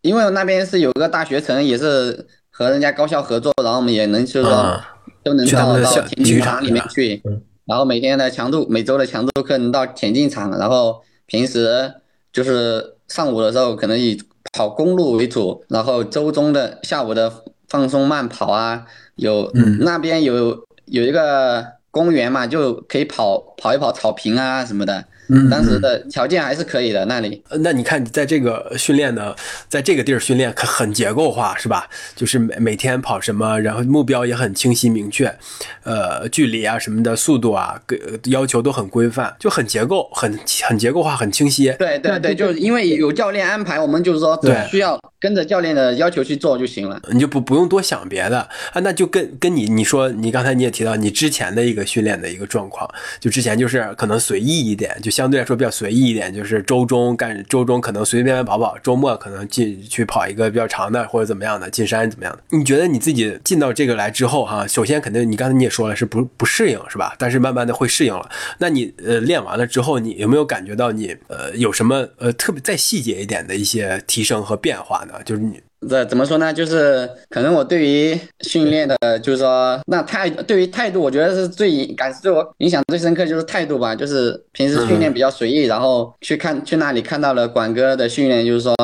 [0.04, 2.28] 因为那边是有个大学城，也是。
[2.56, 4.80] 和人家高校合作，然后我们也能就是说
[5.24, 7.20] 都能到到田径场里面去，
[7.64, 11.92] 然后每天的强度，每周的强度课能到田径场，然后平时
[12.32, 18.86] 就是上午的时候可能以跑公路为主，然后周中的下午的放松慢跑啊，
[19.16, 25.06] 有那边有有一个公园嘛，就可以跑跑一跑草坪啊什么的。
[25.28, 27.04] 嗯，当时的条件还是可以的。
[27.06, 29.34] 那里，那你看，在这个训练呢，
[29.68, 31.88] 在这个地儿训练，可很结构化，是吧？
[32.14, 35.34] 就是每每天跑什么，然后目标也很清晰明确，
[35.82, 37.80] 呃，距离啊什么的，速度啊，
[38.24, 41.74] 要求都很规范，就很结构，很很结构化，很清晰。
[41.78, 48.40] 对对对，就是因为有教练安排，我们就是说只需要跟着教练的要求去做就行了，你就不不用多想别的
[48.72, 48.80] 啊。
[48.82, 52.86] 那就跟跟你你说，你刚才你也提到你之前的一个训练的一个状况，
[53.18, 55.13] 就之前就是可能随意一点，就。
[55.14, 62.56] 相对来说比较随意一点，就是周中干周中可能随随便便跑跑，周末可能进去跑一个比较长的或者怎么样的进山怎么样的？
[62.56, 67.14] 你觉得你自己进到这个来之后哈，首先肯定你刚才你也说了是不不适应是吧？
[67.18, 68.28] 但是慢慢的会适应了。
[68.58, 75.14] 那你呃练完了之后，你有没有感觉到你呃有什么呃特别再细节一点的一些提升和变化呢？
[75.24, 75.60] 就是你。
[75.88, 76.52] 这怎么说呢？
[76.52, 83.94] 就是可能我对于训练的，就是说那态对于态度，我觉得是最感对我影响最深刻，就是态度吧。
[83.94, 88.74] 就是平时训练比较随意，然后去看去那里看到了管哥的训练，就是说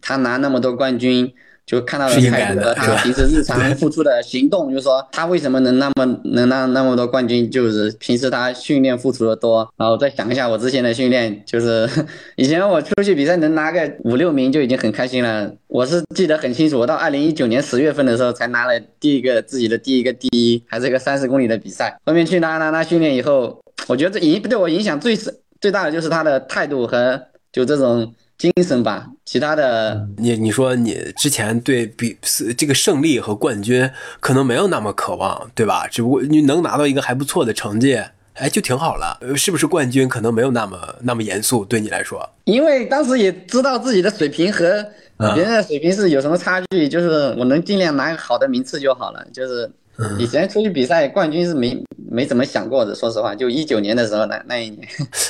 [0.00, 1.32] 他拿那么多冠军，
[1.66, 9.68] 就看到了是应该态度和的是吧他平时日常付出的行动，就是说他为什么能那么能让那么多冠军，就是平时他训练付出的多。
[9.76, 11.88] 然后再想一下我之前的训练，就是
[12.36, 15.52] 以前我出去比赛能拿个五六名就已经很开心了。
[15.66, 21.98] 我是记得很清楚，我到二零一九年十月份的时候才拿了第一个自己的第一个第一，还是一个三十公里的比赛。
[22.06, 27.20] 后面去拉拉拉训练以后，我觉得这影对我影响最深最大的就是他的态度和
[27.52, 32.16] 就这种精神吧，其他的你你说你之前对比
[32.56, 35.86] 这个胜利和冠军可能没有那么渴望，对吧？
[35.86, 37.98] 只不过你能拿到一个还不错的成绩，
[38.34, 39.16] 哎，就挺好了。
[39.22, 42.28] 呃是不是冠军可能没有那么那么严肃，对你来说？
[42.44, 49.26] 因为当时也知道自己的水平和啊别人的水平是有什么差距，就是我能尽量拿个好的名次就好了。
[49.32, 49.70] 就是
[50.18, 54.80] 以前出去比赛，冠军是没没怎么想过的，说实话，就一九年的时候那那一年，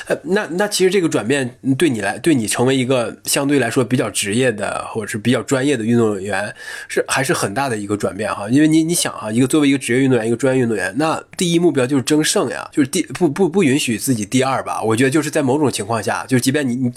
[0.07, 6.53] 呃，那那其实这个转变对你来，对你成为一个相对来说比较职业的或者是比较专业的运动员，
[6.87, 8.49] 是还是很大的一个转变哈。
[8.49, 14.81] 因为你你想哈，一个作为一个职业运动员，一个专业运动员，那第一目标就是争胜呀，就是第不不不允许自己第二吧。
[14.81, 16.91] 我觉得就是在某种情况下，就是即便你你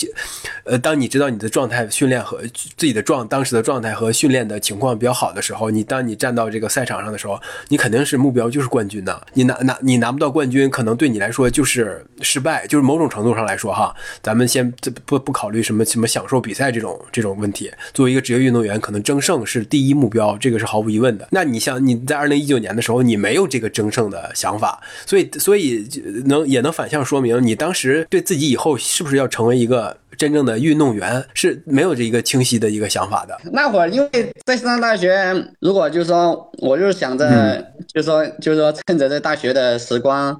[0.64, 2.40] 呃，当你知道你的状态、训练和
[2.76, 9.26] 自己的状当时的状态和训练的情况比较好的时候，你当你站到这个赛场上的时候，你肯定是目标就是冠军的。
[9.34, 14.72] 你拿拿你拿不到冠军，可能对你来说就是失败，就是某种程度上来说哈，咱们先
[15.04, 17.70] 不不考虑什么什么享受比赛这种这种问题。
[17.92, 21.28] 作为一个职业运动员，可能争胜是第一目标，这个是毫无疑问的。
[21.30, 25.86] 那你像你在二零一九年的时候，你没有这个争胜的想法，所以所以
[26.26, 33.34] 能也能反向说明你当时对自己以后是不是要成为一个真正的运动员是没有这一个清晰的一个想法的。
[33.52, 35.18] 那会儿因为在上大学，
[35.60, 40.38] 如果就是说我就是想着，嗯就是说就是说趁着在大学的时光，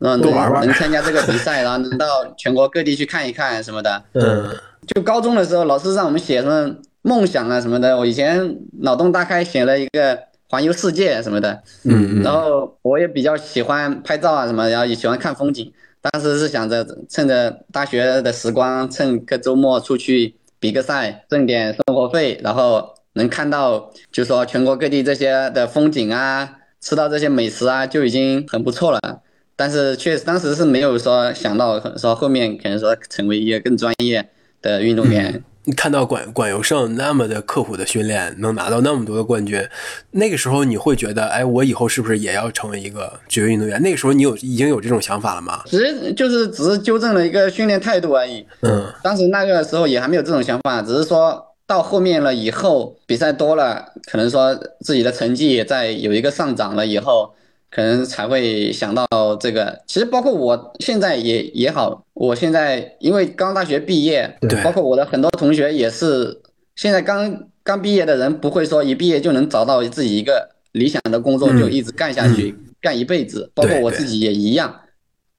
[0.00, 4.02] 嗯，多玩玩能参加这个比赛，然后能到全国各地去看一看什么的。
[4.18, 4.50] 嗯
[4.88, 15.72] 就高中的时候，老师让我们写什么梦想啊什么的，我以前脑洞大开写了一个环游世界什么的，嗯然后我也比较喜欢拍照啊什么，然后也喜欢看风景。
[16.02, 29.22] 当时是想着趁着大学的时光，趁个周末出去比个赛，挣点生活费，然后能看到就说全国各地这些的风景啊，吃到这些美食啊，就已经很不错了。
[29.56, 34.30] 但是确实当时是没有说想到说后面可能说成为一个更专业
[34.62, 35.34] 的运动员。
[35.34, 39.66] 你看到管管尤胜那么的刻苦的训练，能拿到那么多的冠军，
[40.12, 43.80] 那个时候你会觉得，哎，我以后是不是也要成为一个职业运动员？
[43.82, 45.62] 那个时候你有已经有这种想法了吗？
[45.66, 48.46] 只是就是只是纠正了一个训练态度而已。
[48.62, 57.32] 嗯当时那个时候也还没有这种想法，只是说到后面了以后，比赛多了，可能说自己的成绩也在有一个上涨了以后，
[57.70, 59.06] 可能才会想到
[59.40, 59.80] 这个。
[59.86, 66.40] 其实包括我现在也也好，我现在因为刚大学毕业，对包括我的很多同学也是
[66.74, 73.50] 现在刚刚毕业的人，不会说一毕业就能找到自己一个理想的工作，嗯就一直干下去，干一辈子。
[73.54, 74.74] 包括我自己也一样。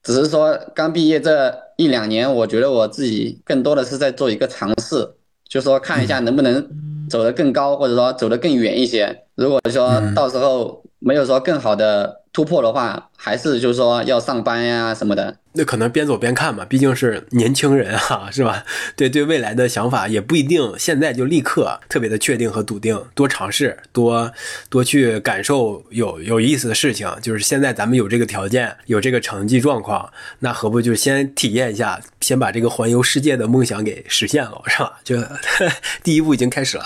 [0.03, 5.07] 只是说刚毕业这一两年，我觉得我自己更多的是在做一个尝试，
[5.47, 6.67] 就说看一下能不能
[7.09, 9.25] 走得更高，或者说走得更远一些。
[9.35, 15.37] 如果说到时候没有说更好的突破的话，还是就是说要上班呀什么的。
[15.53, 18.63] 那可能边走边看嘛，毕竟是年轻人哈、 是吧？
[18.95, 24.31] 对对，未来的想法也不一定现在就立刻特别的确定和笃定，多尝试，多
[24.69, 27.09] 多去感受有有意思的事情。
[27.21, 35.01] 就是现在咱们有这个条件，有这个成绩状况，那何不就先体验一下，先把这个环游世界的梦想给实现了，是吧？
[35.03, 35.17] 就
[36.01, 36.85] 第一步已经开始了。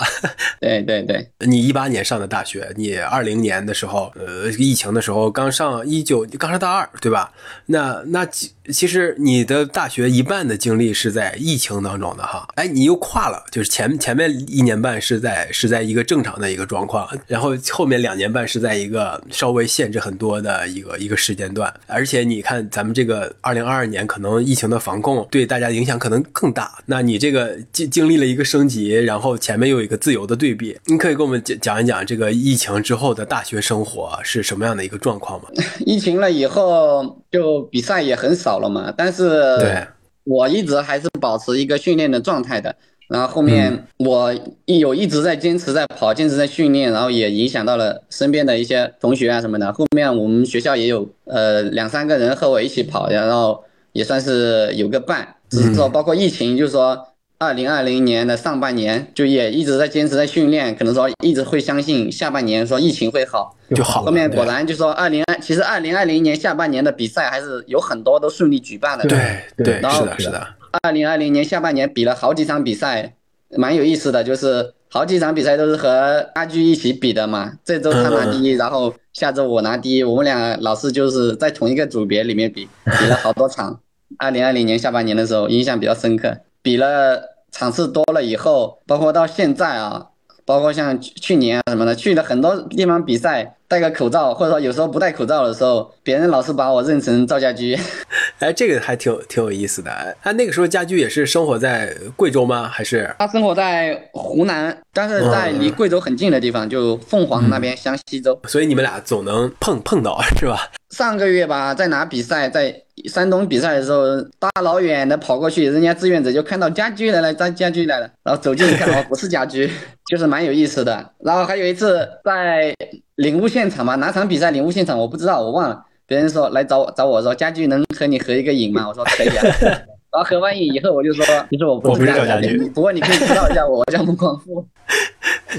[0.60, 7.32] 对对对，你一八年上的大大学，你二零年的时候，呃，疫情的时候刚上一九，刚上大二，对吧？
[7.64, 35.48] 那那几其实你的大学一半的经历是在疫情当中的哈，哎，你又跨了，就是前前面一年半是在是在一个正常的一个状况，然后后面两年半是在一个稍微限制很多的一个一个时间段，而且你看咱们这个二零二二年可能疫情的防控对大家影响可能更大，那你这个经经历了一个升级，然后前面又有一个自由的对比，你可以给我们讲讲一讲这个疫情之后的大学生活是什么样的一个状况吗？
[35.84, 38.92] 疫情了以后，就比赛也很少了嘛。
[38.96, 39.86] 但是，
[40.24, 42.74] 我一直还是保持一个训练的状态的。
[43.08, 44.34] 然后后面我
[44.64, 49.72] 一有一直在坚持在跑，坚持在训练，然后也影响到了身边的一些同学啊什么的。
[49.72, 53.62] 后面我们学校也有呃两三个人和我一起跑，然后
[53.92, 55.36] 也算是有个伴。
[55.48, 57.06] 只是说包括疫情，就是说
[57.38, 63.54] 二零二零年的上半年就也一直在坚持在训练，可能说一直会相信下半年说疫情会好。
[63.74, 64.02] 就好。
[64.02, 69.06] 后面果然就说二零二，其实二零二零年下半年的比赛还是有很多都顺利举办的。
[69.06, 69.18] 对
[69.56, 70.46] 对对，然后是的，是的，
[70.82, 73.12] 二零二零年下半年比了好几场比赛，
[73.50, 74.24] 蛮有意思的。
[74.24, 77.52] 就是好几场比赛都是和阿居一起比的嘛。
[77.62, 83.78] 这周他拿第一，然后下周我拿第一，我们俩老是就是在同一个组别里面比，比了好多场。
[84.18, 86.38] 二零二零年下半年的时候，印象比较深刻。
[86.66, 90.08] 比了场次多了以后，包括到现在啊。
[90.44, 97.76] 包括像去年啊什么的，去了很多地方比赛，戴个口罩，或者说有时候不戴口罩的时候，别人老是把我认成赵家驹。
[98.38, 99.90] 哎，这个还挺挺有意思的。
[100.22, 102.68] 哎，那个时候家驹也是生活在贵州吗？
[102.68, 108.40] 还是他生活在湖南，但是在离贵州很近的地方，就凤凰那边湘西州。
[108.44, 110.70] 所以你们俩总能碰碰到，是吧？
[110.90, 112.82] 上个月吧，在哪比赛，在。
[113.10, 114.06] 山东比赛的时候，
[114.38, 119.70] 大老远的跑过去，人家志愿者就看到家驹来了，张家驹来了，然后走近一看，哦，不是家驹，
[120.10, 121.10] 就是蛮有意思的。
[121.18, 122.74] 然后还有一次在
[123.16, 125.84] 领物现场嘛，哪场比赛领物现场我不知道，我忘了。
[126.06, 128.88] 别人说来找我找我说家驹能和你合一个影吗？
[128.88, 129.44] 我说可以啊。
[130.10, 134.66] 然后合完影以后，我就说 其实我不是家驹，不过你可以知道一下我，我叫孟广富。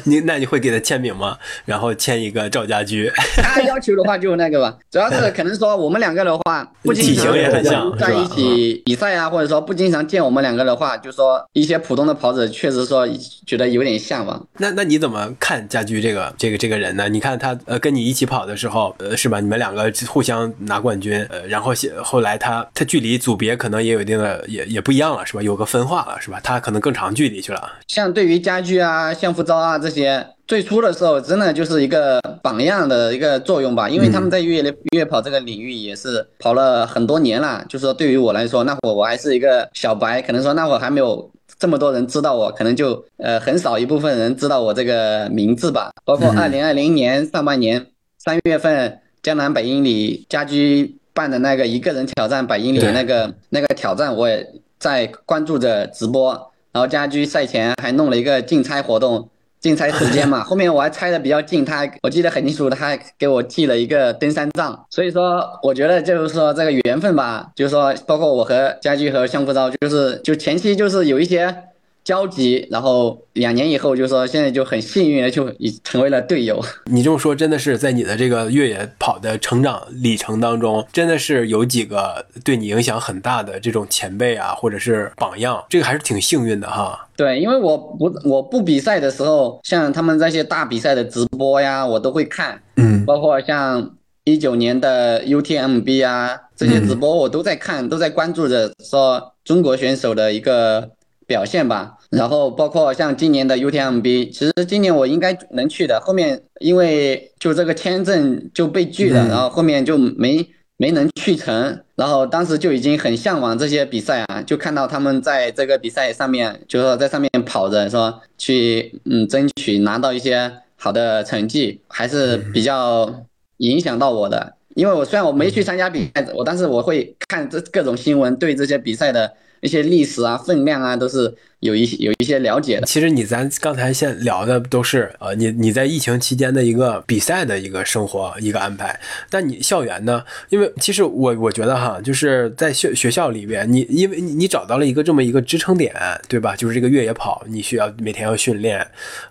[0.06, 1.38] 你那你会给他签名吗？
[1.66, 3.12] 然后签一个赵家驹。
[3.38, 13.08] 他要求的话就那个吧，主要是可能说我们两个的话， 不经常在一起比赛啊，或者说不经常见我们两个的话，就说一些普通的跑者确实说
[13.46, 14.42] 觉得有点像吧。
[14.58, 17.10] 那那你怎么看家驹这个这个这个人呢？
[17.10, 19.40] 你看他呃跟你一起跑的时候，呃是吧？
[19.40, 21.74] 你们两个互相拿冠军，呃然后
[22.04, 25.42] 后来他他距离组别可能也有一定的也也不一样了，是吧？
[25.42, 26.40] 有个分化了，是吧？
[26.44, 27.72] 他可能更长距离去了。
[27.88, 30.26] 像对于家驹啊、相夫招啊这些。
[30.48, 37.66] 最初的时候，真的就是一个榜样的一个作用吧，因为他们在越野越野跑这个领域也是跑了很多年了。
[37.68, 41.30] 就是说，对于我来说，那会我还是一个小白，可能说那会还没有
[41.60, 45.92] 这么多人知道我，可能就呃很少一部分人知道我这个名字吧。
[46.06, 47.86] 包括二零二零年上半年
[48.18, 54.48] 三月份江南百英里家居办的那个一个人挑战百英里那个那个挑战，我也
[54.80, 56.54] 在关注着直播。
[56.72, 59.28] 然后家居赛前还弄了一个竞猜活动。
[59.60, 71.64] 竞猜时间嘛， 后面我还猜的比较近，他我记得很清楚，他还给我寄了一个登山杖，所以说我觉得就是说这个缘分吧，就是说包括我和家驹和相夫招，就是就前期就是有一些。
[72.08, 76.64] 交集，然后两年以后，就说现在就很幸运的就已成为了队友。
[76.90, 87.10] 你这么说，真的是在你的这个越野跑的成长里程当中，真的是有几个对你影响很大的这种前辈啊，或者是榜样，这个还是挺幸运的哈。
[87.18, 100.90] 对，因为我不我不比赛的时候，像他们那些大比赛的直播呀，我都会看，嗯，包括像一九年的 UTMB 啊这些直播，我都在看，都在关注着说中国选手的一个
[101.26, 101.97] 表现吧。
[102.10, 110.48] 然后包括像今年的 UTMB，其实今年我应该能去的，后面因为就这个签证就被拒了，然后后面就没
[110.78, 111.84] 没能去成。
[111.96, 123.26] 然后当时就已经很向往这些比赛啊，就看到他们在这个比赛上面，就说在上面跑着，说去嗯争取拿到一些好的成绩，还是比较
[123.58, 124.54] 影响到我的。
[124.76, 131.36] 因为我虽然我没去参加比赛，我但是我会看这各种新闻，对这些比赛的一些历史啊、分量啊都是。
[131.62, 140.24] 有一些有一些了解的，其实你咱刚才先聊的都是呃，你你在疫情期间的一个比赛的一个生活一个安排，但你校园呢？
[140.50, 145.92] 因为其实我我觉得哈，就是在学学校里边，你因为你你找到了一个这么一个支撑点，
[146.28, 146.56] 对吧？
[146.56, 148.80] 就是这个越野跑，你需要每天要训练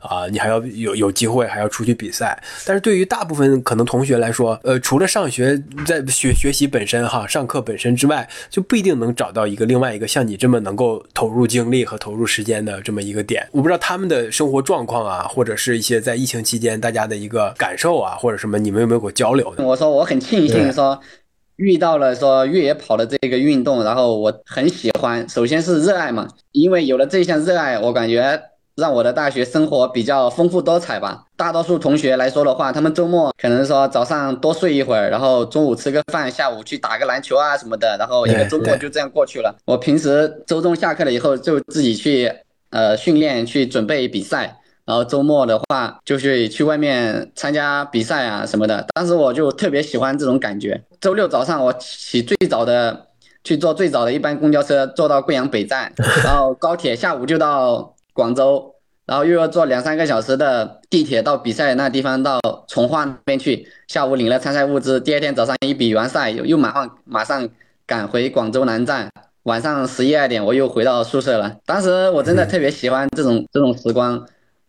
[0.00, 2.36] 啊，你还要有有机会还要出去比赛。
[2.64, 12.15] 但是对于大部分可能同学来说，呃，除了上学在学学习本身哈，上课本身之外，就不一定能找到一个另外一个像你这么能够投入精力和投。
[12.24, 19.52] 时间的这么一个点，我不知道他们的生活状况啊，或者是一些在疫情期间大家的一个感受啊，或者什么，你们有没有过交流？
[19.58, 21.00] 我说我很庆幸说
[21.56, 28.40] 遇到了说越野跑的这个运动，然后我很喜欢，首先是热爱嘛，因为有了这项热爱，我感觉。
[28.76, 31.24] 让我的大学生活比较丰富多彩吧。
[31.34, 39.56] 大多数同学来说的话，他们周末可能说早上多睡一会儿，然后中午吃个饭，下午去打个篮球啊什么的，然后一个周末就这样过去了。
[39.64, 42.30] 我平时周中下课了以后就自己去
[42.68, 48.86] 呃训练，去准备比赛，然后周末的话就是去外面参加比赛啊什么的。
[48.94, 50.82] 当时我就特别喜欢这种感觉。
[51.00, 53.06] 周六早上我起最早的
[53.42, 55.90] 去坐最早的一班公交车，坐到贵阳北站，
[56.22, 57.95] 然后高铁下午就到。
[58.16, 63.68] 广州，然后又要坐两三个小时的地铁到比赛那地方，到从化那边去。
[63.86, 67.46] 下午领了参赛物资，第二天早上一比完赛，又又马上马上
[67.86, 69.10] 赶回广州南站。
[69.42, 71.58] 晚上十一二点，我又回到宿舍了。
[71.66, 74.26] 当时我真的特别喜欢这种这种时光。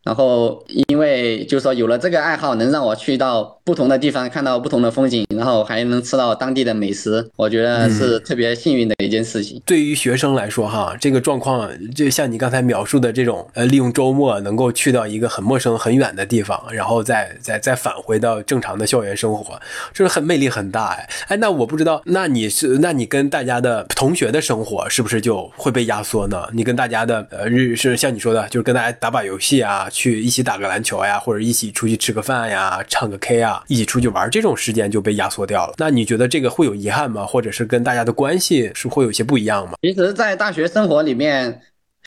[0.08, 9.62] 然后因为就是说有了这个爱好，能让我去到不同的地方，看到不同的风景，然后还能吃到当地的美食，我觉得是特别幸运的一件事情。
[9.66, 19.60] 对于学生来说，哈，这个状况就像你刚才描述的这种，呃，利用周末能够去到一个很陌生、很远的地方，然后再再再返回到正常的校园生活，
[19.94, 26.48] 这是很魅力很大哎哎，那我不知道，那你是那你跟大家的同学的生活是不是就会被压缩呢？
[26.54, 35.74] 你跟大家的呃日是像你说的，就是跟大家打把游戏啊，去一起打个篮球呀，或者一起出去吃个饭呀，唱个 K 啊，一起出去玩，这种时间就被压缩掉了。
[35.78, 37.26] 那你觉得这个会有遗憾吗？
[37.26, 39.74] 或者是跟大家的关系是会有些不一样吗？
[39.82, 41.60] 其实，在大学生活里面，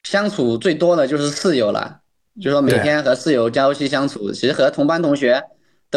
[0.05, 1.99] 相处最多的就是室友了，
[2.41, 4.30] 就说每天和室友朝夕相处。
[4.30, 5.43] 其实和同班同学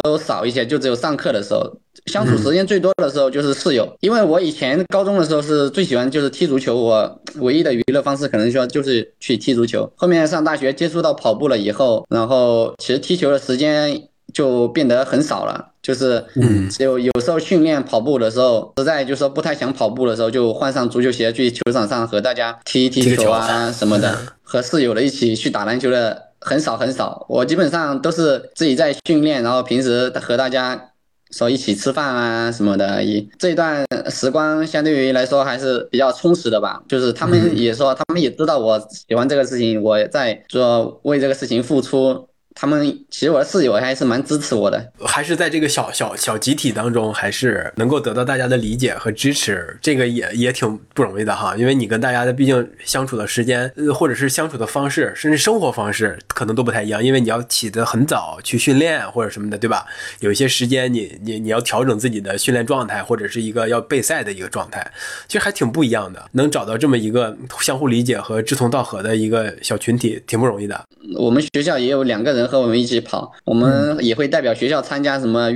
[0.02, 3.96] 都少一些，就只有上课的时候相处时间最多的时候就是室友。
[4.00, 9.90] 因为我以前高中的时候是最喜欢就是踢足球，我唯一的娱乐方式可能说就是去踢足球。
[9.96, 15.70] 后面上大学接触到跑步了以后，然后其实踢球的时间就变得很少了。
[15.80, 27.24] 就是，嗯，只有有时候训练跑步的时候，实在就是说不太想跑步的时候，就换上足球鞋去球场上和大家踢踢球啊什么的，和室友的一起去打篮球的很少很少。
[27.28, 30.90] 我基本上都是自己在训练，然后平时和大家
[31.30, 33.02] 说一起吃饭啊什么的。
[33.02, 36.82] 一这一段时光相对于来说还是比较充实的吧。
[36.86, 38.78] 就是他们也说，他们也知道我
[39.08, 42.28] 喜欢这个事情，我在做为这个事情付出。
[42.54, 51.56] 他们其实我的室友还是蛮支持我的，还是在这个小小小集体当中，还是能够得到大家的理解和支持，这个也也挺不容易的哈。
[51.56, 59.84] 因为你跟大家的毕竟相处的时间，呃或者是相处的方式，甚至生活方式可能都不太一样，因为你要起得很早去训练或者什么的，对吧？
[60.20, 64.88] 有一些时间你你你要调整自己的训练状态，或者是一个要备赛的一个状态，
[65.26, 66.24] 其实还挺不一样的。
[66.32, 70.80] 能找到这么一个相互理解和志同道合的一个小群体，挺不容易的。
[71.18, 72.43] 我们学校也有两个人。
[72.46, 75.50] 和我们一起跑，我们也会代表学校参加什么，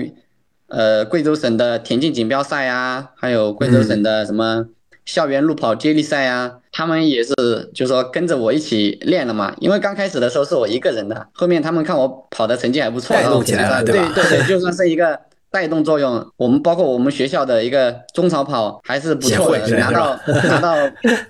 [0.68, 4.66] 呃，贵州省的田径锦标赛啊，还有贵州省的什么
[5.04, 6.56] 校园路跑接力赛啊。
[6.70, 7.34] 他们也是，
[7.74, 9.54] 就是说跟着我一起练了嘛。
[9.58, 15.18] 因为刚开始的时候是我一个人的，后面他们看我跑的成绩还不错，带动起来了，对对对， 就算是一个
[15.50, 16.24] 带动作用。
[16.36, 20.76] 我们包括我们学校的一个中长跑还是不错的，拿到拿到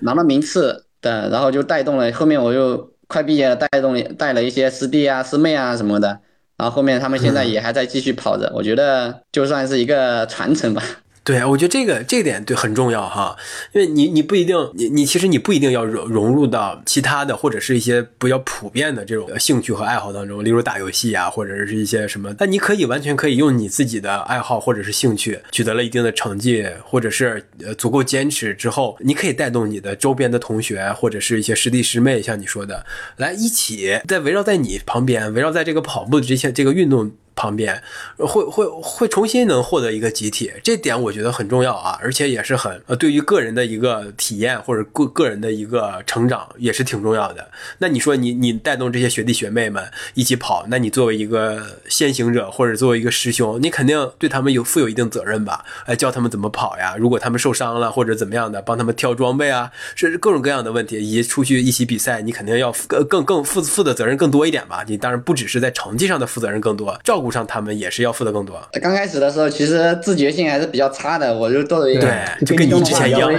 [0.01, 2.11] 拿到名次的，然后就带动了。
[2.11, 2.91] 后面我又。
[3.09, 6.21] 快毕业了，带动带了一些师弟啊、师妹啊什么的，
[6.57, 10.81] 然后后面他们现在也还在继续跑着，我觉得就算是一个传承吧。
[11.23, 13.37] 对，我觉得这个这点对很重要哈，
[13.73, 27.43] 因为你你不一定你你其实你不一定要融融入到其他的或者是一些比较普遍的这种兴趣和爱好当中，例如打游戏啊，或者是一些什么，但你可以完全可以用你自己的爱好或者是兴趣取得了一定的成绩，或者是
[27.77, 32.85] 足够坚持之后，你可以带动你的周边的同学或者是一些师弟师妹，像你说的，
[33.17, 37.11] 来一起在围绕在你旁边，围绕在这个跑步的这些这个运动。
[37.39, 37.81] 旁边
[38.17, 47.49] 会会会重新能获得一个集体，这点我觉得很重要啊，而且也是很呃对于个人的一个体验或者个个人的一个成长也是挺重要的。
[47.77, 55.63] 那你说你你带动这些学弟学妹们一起跑，那你作为一个先行者或者作为一个师兄，你肯定对他们有负有一定责任吧？
[55.85, 56.97] 哎，教他们怎么跑呀？
[56.99, 64.83] 如果他们受伤了或者怎么样的，帮他们挑装备啊，甚至各种各样的问题，以及出去一起比赛，你肯定要更更更负负的责任更多一点吧？
[64.85, 67.28] 你当然不只是在成绩上的负责任更多，照顾。
[67.31, 68.59] 上他们也是要付的更多。
[68.81, 71.35] 刚开始的时候，其实自觉性还是比较差的。
[71.35, 73.31] 我就作为一个，对，就跟你之前一样，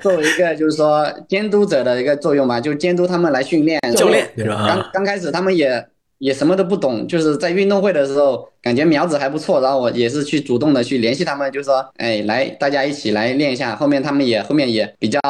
[0.00, 3.80] 作为一个 就是说监督者的一个作用嘛，就监督他们来训练。
[3.96, 5.86] 教练刚刚开始他们也
[6.18, 13.76] 也什么都不懂，就是在运动会的时候感觉苗子还不错，然后我也是去主动的去联系他们，就说哎来大家一起来练一下。
[13.76, 15.20] 后面他们也后面也比较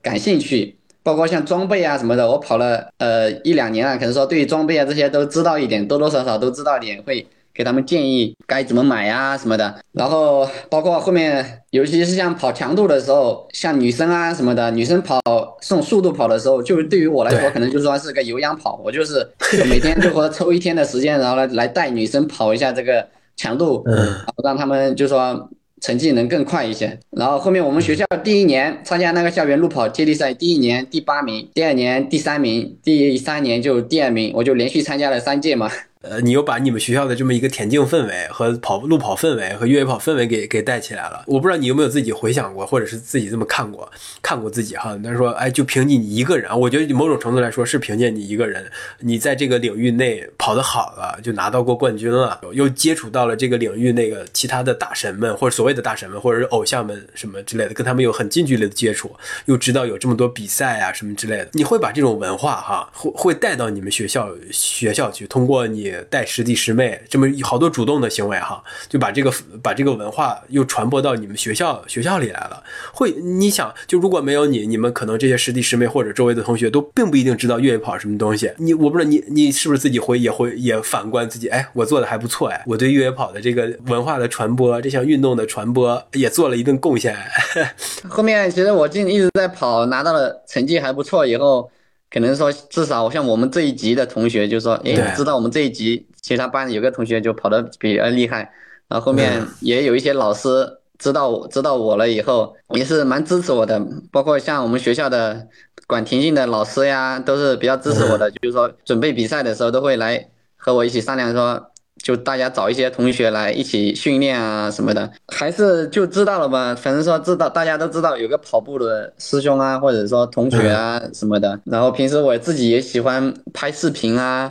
[0.00, 0.75] 感兴趣。
[1.06, 9.72] 包括像装备啊什么的，我跑了呃一两年了，可能说对于装备啊这些都知道一点，多多少少都知道一点，会给他们建议该怎么买呀什么的。
[9.92, 15.20] 然后包括后面，尤其是像跑强度的时候，像女生啊什么的，女生跑
[15.60, 19.24] 这种速度跑的时候，就是对于我来说，可能就说是个有氧跑，我就是
[19.70, 25.48] 每天就说抽一天的时间，然后来来带女生跑一下这个强度，然后让他们就说。
[25.80, 26.98] 成绩能更快一些。
[27.10, 35.70] 然后后面我们学校第一年参加那个校园路跑接力赛，第一年第八名，第二年第三名，第三年就第二名，我就连续参加了三届嘛。
[36.02, 41.24] 呃，你又把你们学校的这么一个田径氛围和跑路跑氛围和越野跑氛围给给带起来了。
[41.26, 43.90] 我不知道你有没有自己回想过，或者是自己这么看过
[44.22, 44.96] 看过自己哈。
[45.02, 48.70] 但是说，哎，就凭你一个人，我觉得某种程度来说是凭借你一个人，
[49.00, 59.10] 你在这个领域内跑得好了，就拿到过冠军了，又接触到了这个领域那个其他的大神们或者所谓的大神们或者是偶像们什么之类的，跟他们有很近距离的接触，
[59.46, 69.32] 又知道有这么多比赛啊什么之类的，你会把这种文化哈会会带到你们学校学校去，通过你带师弟师妹这么好多主动的行为哈，就把这个
[69.62, 72.62] 把这个文化又传播到你们学校学校里来了。
[72.92, 78.50] 会你想，就如果没有你，你们可能这些师弟师妹或者周围的同学都并不一定知道越野跑什么东西。
[78.58, 87.16] 你我不知道你你是不是自己会也会也反观自己，哎，我做的还不错哎，我对越野跑的这个文化的传播，这项运动的传播也做了一定贡献。
[88.08, 91.70] 后面其实我进一直在跑，拿到了成绩还不错，以后。
[92.10, 98.50] 可能说，至少像我们这一级的同学就说，哎，知道我们这一级其他班有个同学就跑得比较厉害，
[98.88, 103.80] 然后后面也有一些老师知道我知道我了以后，也是蛮支持我的，
[104.12, 105.46] 包括像我们学校的
[105.86, 111.70] 管田径的老师呀，都是比较支持我的，就是说准备比赛的时候都会来和我一起商量说。
[112.02, 116.74] 就大家找一些同学来一起训练啊什么的，还是就知道了吧。
[116.74, 121.58] 反正说知道，大家都知道有个跑步的师兄啊，或者说同学啊什么的。
[121.64, 124.48] 然后平时我自己也喜欢拍视频啊，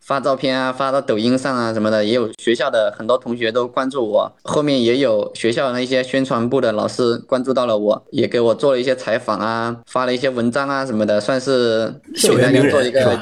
[0.00, 2.04] 发照片啊，发到抖音上啊什么的。
[2.04, 13.18] 也有学校的很多同学都关注我，后面也有学校的那些宣传部的老师关注到了我，也给我做了一些采访啊，发了一些文章啊什么的，算是给大家做一个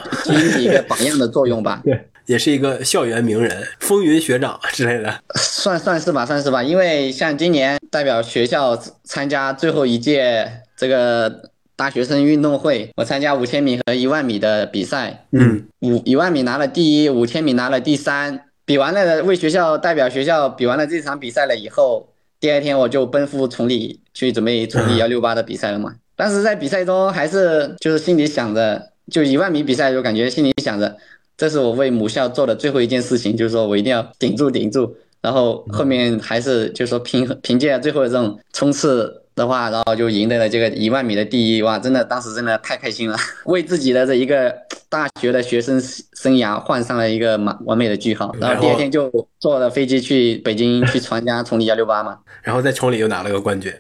[0.58, 1.80] 一个榜样的作用吧。
[1.86, 1.98] 对。
[2.30, 6.62] 也是一个校园名人、风云学长 之类的，算算是吧，算是吧。
[6.62, 18.44] 因为像今年代表学校参加最后一届这个大学生运动会，我参加五千米和一万米的比赛，嗯，五一万米拿了第一，五千米拿了第三。
[18.64, 25.96] 比完了，为学校代表学校比完了这场比赛了以后，第二天我就奔赴崇礼去准备崇礼幺六八的比赛了嘛。
[26.14, 30.96] 但是在比赛中还是就是心里想着，就一万米比赛就感觉心里想着。
[31.40, 43.16] 这是我为母校做的最后一件事情，就是说我一定要顶住顶住，然后后面还是就是说凭凭借最后的这种冲刺的话，然后就赢得了这个一万米的第一，哇，真的当时真的太开心了，
[43.46, 44.54] 为自己的这一个。
[44.90, 49.08] 大学的学生生涯换上了一个完完美的句号，然后第二天就
[49.38, 53.72] 坐了飞机去北京去参加崇礼幺六八嘛， 然后在崇礼又拿了个冠军。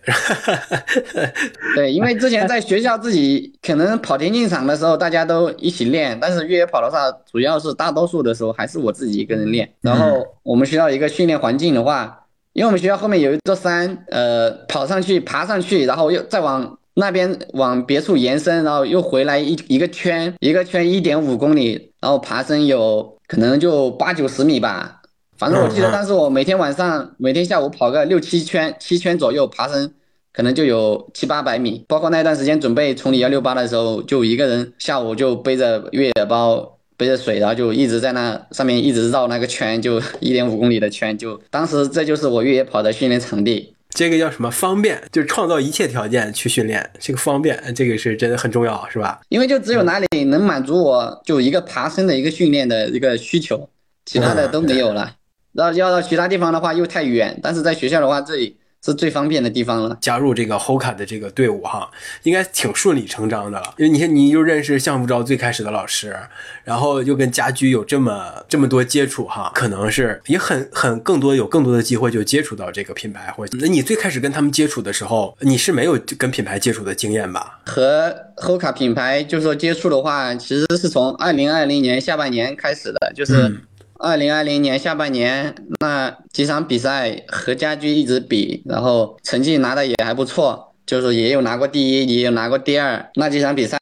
[1.74, 9.68] 对，因为之前在学校自己可能跑田径场的时候大家都一起练，但是越野跑的话，主要是大多数的时候还是我自己一个人练。
[9.80, 12.19] 然后我们学校一个训练环境的话，
[12.52, 16.76] 因为我们学校后面有一座山，呃，跑上去爬上去，然后又再往。
[16.94, 25.00] 那边往别处延伸，然后又回来一一个圈，一个圈一点五公里，然后爬升有可能就八九十米吧。
[25.38, 29.94] 反正我记得当时我每天晚上、每天下午跑个六七圈，七圈左右爬升，
[30.32, 31.84] 可能就有七八百米。
[31.88, 41.16] 包括那段时间准备崇礼幺六八的时候，就一个人下午就背着越野包、背着水，然后就一直在那上面一直绕那个圈，就一点五公里的圈。
[41.16, 43.74] 就当时这就是我越野跑的训练场地。
[43.88, 44.50] 这个叫什么？
[44.50, 46.90] 方便，就是创造一切条件去训练。
[46.98, 49.18] 这个方便，这个是真的很重要，是吧？
[49.30, 53.70] 因为就只有哪里能满足我就一个爬升的一个训练的一个需求，
[54.04, 55.16] 其他的都没有了。
[55.54, 58.59] 然后要到其他地方的话又太远，但是在学校的话这里。
[58.84, 59.98] 是最方便的地方了。
[60.00, 61.90] 加入这个 Hoka 的这个队伍哈，
[62.22, 63.74] 应该挺顺理成章的了。
[63.76, 66.16] 因为你看，你又认识项目招最开始的老师，
[66.64, 73.30] 然后又跟家居有这么这么多接触哈，可能是也很很更多有更多的机会就接触到这个品牌。
[73.36, 77.60] 或者，那你最开始跟他们接触的时候，你是没有跟品牌接触的经验吧？
[77.66, 83.60] 和 Hoka 品牌就是说接触的话，其实是从二零二零年下半年开始的，就是。
[84.02, 93.10] 二零二零年下半年那几场比赛和家居一直比，然后成绩拿的也还不错，就是也有拿过第一，也有拿过第二。
[93.16, 93.78] 那几场比赛，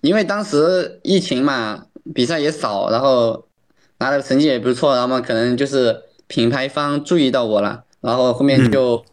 [0.00, 1.84] 因为当时疫情嘛，
[2.14, 3.44] 比赛也少，然后
[3.98, 9.04] 拿的成绩也不错，然后可能就是品牌方注意到我了，然后后面就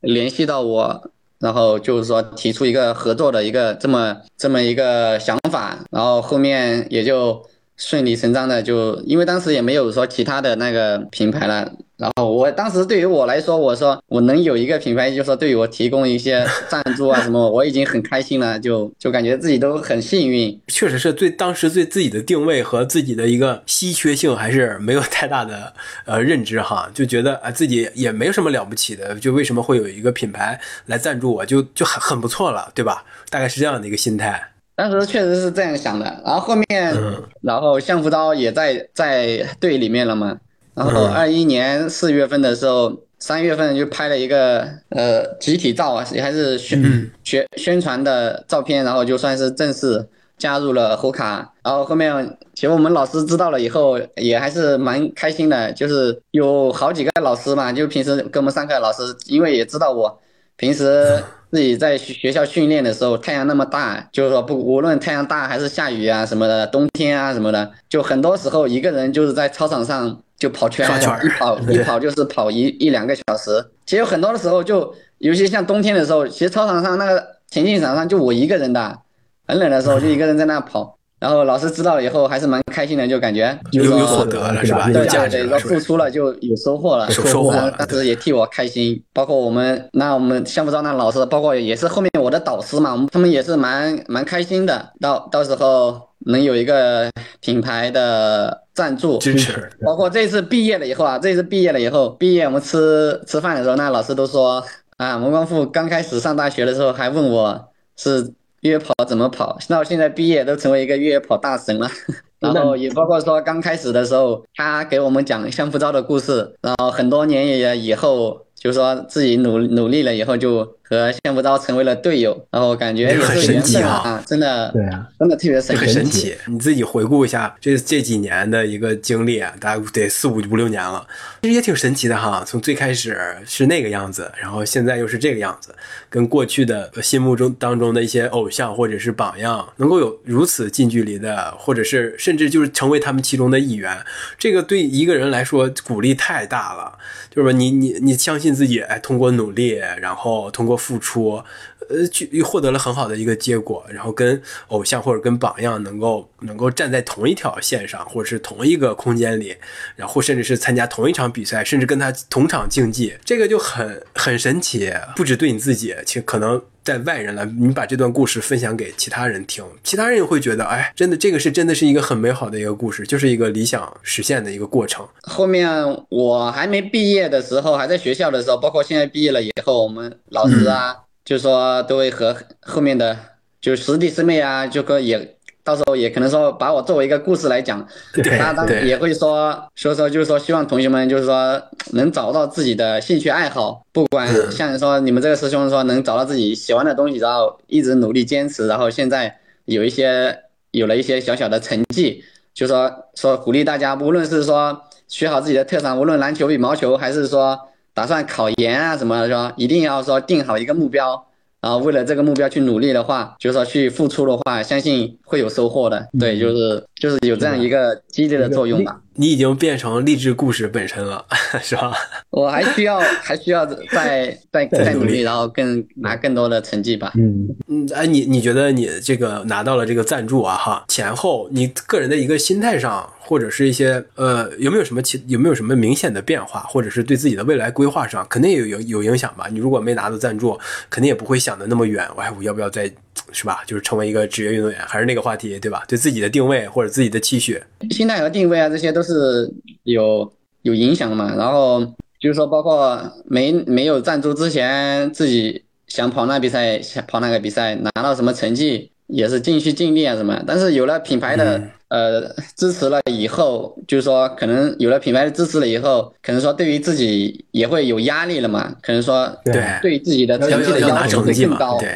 [0.00, 7.40] 联系到我，然后就是说提出一个合作的一个这么这么一个想法，然后后面也就。
[7.84, 20.56] 顺理成章的，就因为当时也没有说其他的那个品牌了，然后我当时对于我来说，我说我能有一个品牌，就是说对于我提供一些赞助啊什么，我已经很开心了，就就感觉自己都很幸运。
[20.68, 25.74] 确实是对当时对自己的定位和自己的一个稀缺性还是没有太大的
[26.06, 33.04] 呃认知哈，就觉得啊自己也没有什么了不起的，就为什么会有一个品牌来赞助我就就很很不错了，对吧？
[33.28, 34.51] 大概是这样的一个心态。
[34.74, 40.38] 当时确实是这样想的，然后后面，嗯然后相夫刀也在在队里面了嘛。
[40.74, 50.08] 然后嗯二一年四月份的时候，三月份就拍了一个呃集体照啊，也还是宣、嗯宣宣传的照片，然后就算是正式
[50.38, 51.52] 加入了胡卡。
[51.62, 60.18] 然后后面其实我们老师知道了以后，也还是蛮开心的，就是有好几个老师嘛，就平时给我们上课的老师，因为也知道我
[60.56, 61.22] 平时
[61.52, 70.88] 自己在学学校训练的时候，太阳那么大，就是说不无论太阳大还是下雨啊什么的，冬天啊什么的，就很多时候一个人就是在操场上就跑圈，
[71.22, 73.62] 一跑一跑就是跑一一两个小时。
[73.84, 79.00] 其实有很多的时候就，尤其像冬天的时候，其实操场上那个田径场上就我一个人的，
[79.46, 80.96] 很冷的时候就一个人在那跑。
[81.22, 84.86] 然后老师知道了以后还是蛮开心的，就感觉就有有所得了是吧？
[84.86, 85.70] 对对对，了是吧？
[85.70, 89.00] 说付出了就有收获了，有收获了当时也替我开心。
[89.12, 94.90] 包括我们那我们项目招那老师，包括也是后面我的导师嘛，我们他们也是蛮蛮开心的。
[95.00, 97.08] 到到时候能有一个
[97.40, 104.60] 品牌的赞助，支持，包括这次毕业了以后啊，这次毕业了以后，毕业我们吃吃饭的时候，那老师都说
[104.96, 108.32] 啊，蒙光富刚开始上大学的时候还问我是
[108.62, 111.88] 越野跑怎么跑，到现在毕业都成为一个越野跑大神了。
[112.40, 125.80] 然后也包括说刚开始的时候，他给我们讲相夫招的故事，然后很多年也以后，就说自己努努力了以后，就和相夫招成为了队友，然后感觉也很神是缘分奇啊啊，真的对啊，真的特别神奇。
[125.80, 126.36] 很神奇。
[126.46, 131.06] 你自己回顾一下这这几年的一个经历，啊大概得四五五六年了，
[131.42, 132.44] 其实也挺神奇的哈。
[132.46, 135.74] 从最开始是那个样子，然后现在又是这个样子，
[136.10, 143.96] 跟过去的心目中当中的一些偶像或者是榜样，能够有如此近距离的，或者是甚至就是成为他们其中的一员，
[144.38, 146.98] 这个对一个人来说鼓励太大了。
[147.30, 151.42] 就是说你你你相信自己，哎，通过努力，然后通过付出，
[151.88, 159.56] 呃，去获得了很好的一个结果，然后跟偶像或者跟榜样能够能够站在同一条线上，或者是同一个空间里，
[159.96, 164.92] 然后甚至是参加同一场比赛，甚至跟他同场竞技，这个就很很神奇。
[165.16, 175.06] 不止对你自己，其实可能在外人来，你把这段故事分享给其他人听，其他人也会觉得，哎，真的这个是真的是一个很美好的一个故事，就是一个理想实现的一个过程。
[175.22, 175.70] 后面
[176.08, 183.16] 我还没毕业的时候，还在学校的时候，包括现在毕业了以后，我们老师啊，就说都会和后面的
[183.60, 200.36] 就师弟师妹啊，就跟也到时候也可能说把我作为一个故事来讲，对他当然也会说说说，就是说希望同学们就是说能找到自己的兴趣爱好，不管像说你们这个师兄说能找到自己喜欢的东西，然后一直努力坚持，然后现在有一些
[200.72, 207.58] 有了一些小小的成绩，就说说鼓励大家，无论是说学好自己的特长，无论篮球、羽毛球，还是说
[207.94, 211.24] 打算考研啊什么的，说一定要说定好一个目标。
[211.62, 216.08] 然后为了这个目标去努力的话，就是说去付出的话，相信会有收获的。
[216.18, 218.98] 对，就是就是有这样一个激励的作用吧。
[219.14, 221.24] 你已经变成励志故事本身了，
[221.62, 221.92] 是吧？
[222.30, 227.12] 我还需要 还需要再再再努力，然后更拿更多的成绩吧。
[227.14, 239.48] 嗯，嗯，哎，你你觉得你这个拿到了这个赞助啊，哈，前后你个人的一个心态上，或者是一些呃，有没有什么其有没有什么明显的变化，或者是对自己的未来规划上，肯定有有有影响吧？
[239.50, 240.58] 你如果没拿到赞助，
[240.90, 242.92] 肯定也不会想的那么远，我还我要不要再
[243.32, 243.62] 是吧？
[243.66, 245.82] 就是成为一个职业运动员，还是那个话题，对吧？
[245.88, 247.58] 对自己的定位或者自己的期许，
[247.90, 249.50] 心态和定位啊，这些都是
[249.84, 250.30] 有
[250.60, 251.34] 有影响的嘛。
[251.34, 251.80] 然后
[252.20, 260.42] 就是说，包括没没有赞助之前，自己想跑那比赛，想跑那个比赛，拿到什么成绩，也是尽心尽力啊什么。
[260.46, 262.22] 但是有了品牌的、呃
[262.56, 268.74] 支持了以后，就是说可能有了品牌的支持了以后，可能说对于自己也会有压力了嘛。
[268.82, 271.94] 可能说对，对自己的成绩的要求会更高。，对，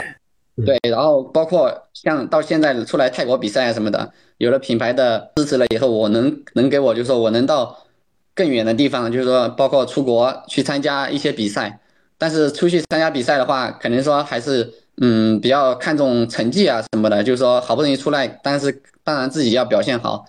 [0.65, 7.79] 对，然后包括像到现在出来泰国比赛啊什么的，有了品牌的支持了以后，我能能给我就是说我能到
[8.35, 11.81] 更远的地方，就是说包括出国去参加一些比赛。
[12.19, 20.25] 但是出去参加比赛的话，可能说还是嗯比较看重成绩啊什么的，就是说好不容易出来，但是当然自己要表现好，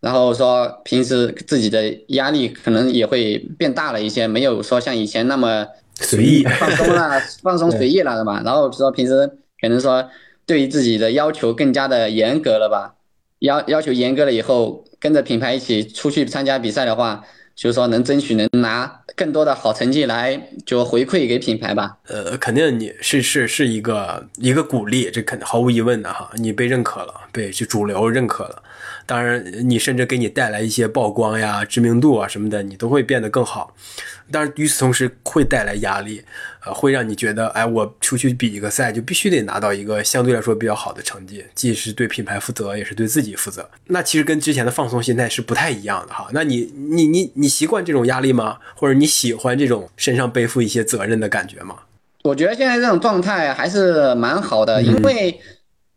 [0.00, 8.42] 然后说平时自己的压力可能也会变大了一些，没有说像以前那么随意， 放松了，放松随意了的嘛。
[8.44, 9.26] 然后说平时
[9.60, 10.08] 可能说
[10.46, 12.94] 对于自己的要求更加的严格了吧，
[13.40, 17.24] 要要求严格了以后，跟着品牌一起出去参加比赛的话，
[17.62, 20.36] 就是说能争取能拿更多的好成绩来
[20.66, 21.96] 就回馈给品牌吧。
[22.08, 28.60] 呃，肯定你是是是一个一个鼓励，这肯毫无疑问的哈，你被认可了，被就主流认可了。
[29.06, 33.72] 当然，你甚至给你带来一些曝光呀、知名度啊什么的，你都会变得更好。
[34.32, 36.24] 当然，与此同时会带来压力，
[36.64, 43.68] 呃，会让你觉得，哎，我出去比一个赛就必须得拿到一个相对来说比较好的成绩，既是对品牌负责，也是对自己负责。
[43.86, 46.28] 那其实跟之前的放松心态是不太一样的哈。
[46.32, 48.58] 那你你你你习惯这种压力吗？
[48.74, 51.76] 或者你喜欢这种身上背负一些责任的感觉吗？
[52.24, 55.38] 我觉得现在这种状态还是蛮好的，因为。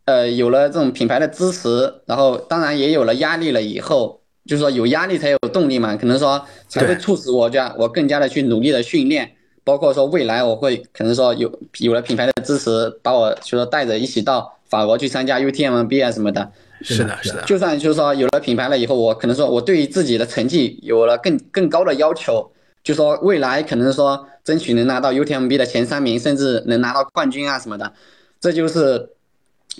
[0.06, 3.60] 呃，有了这种品牌的支持，然后当然也有了压力了。
[3.60, 9.32] 以后就是说有压力才有动力嘛，可能说才会促使我这样，我更加的去努力的训练。
[9.64, 16.52] 包括说未来我会可能说有有了品牌的支持，把我就说带着一起到法国去参加 UTMB 啊什么的。
[16.82, 17.42] 是的，是的。
[17.44, 22.52] 就算就是说有了品牌了以后，我可能说我对于自己的成绩有了更更高的要求，
[22.84, 27.94] 就说未来可能说争取能拿到 UTMB 的前三名，甚至能拿到冠军啊什么的。
[28.40, 29.10] 这就是。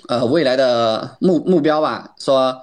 [0.08, 2.54] 呃，未来的目目标吧，说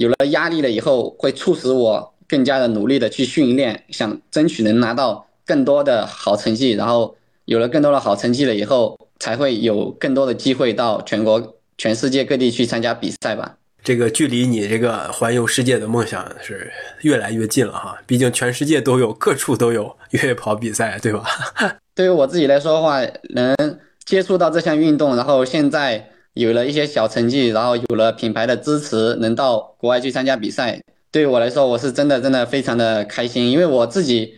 [0.00, 13.56] 有了压力了以后，会促使我更加的努力的去训练，想争取能拿到更多的好成绩，然后有了更多的好成绩了以后，才会有更多的机会到全国、全世界各地去参加比赛吧。
[13.84, 16.72] 这个距离你这个环游世界的梦想是
[17.02, 21.26] 越来越近了哈，毕竟全世界都有，各处都有越野跑比赛，对吧？
[21.94, 23.02] 对于我自己来说的话，
[23.34, 23.54] 能
[24.06, 26.06] 接触到这项运动，然后现在。
[26.40, 30.80] 有了一些小成绩，然后有了品牌的支持，能到国外去参加比赛，
[31.12, 33.50] 对于我来说，我是真的真的非常的开心。
[33.50, 34.32] 因为我自己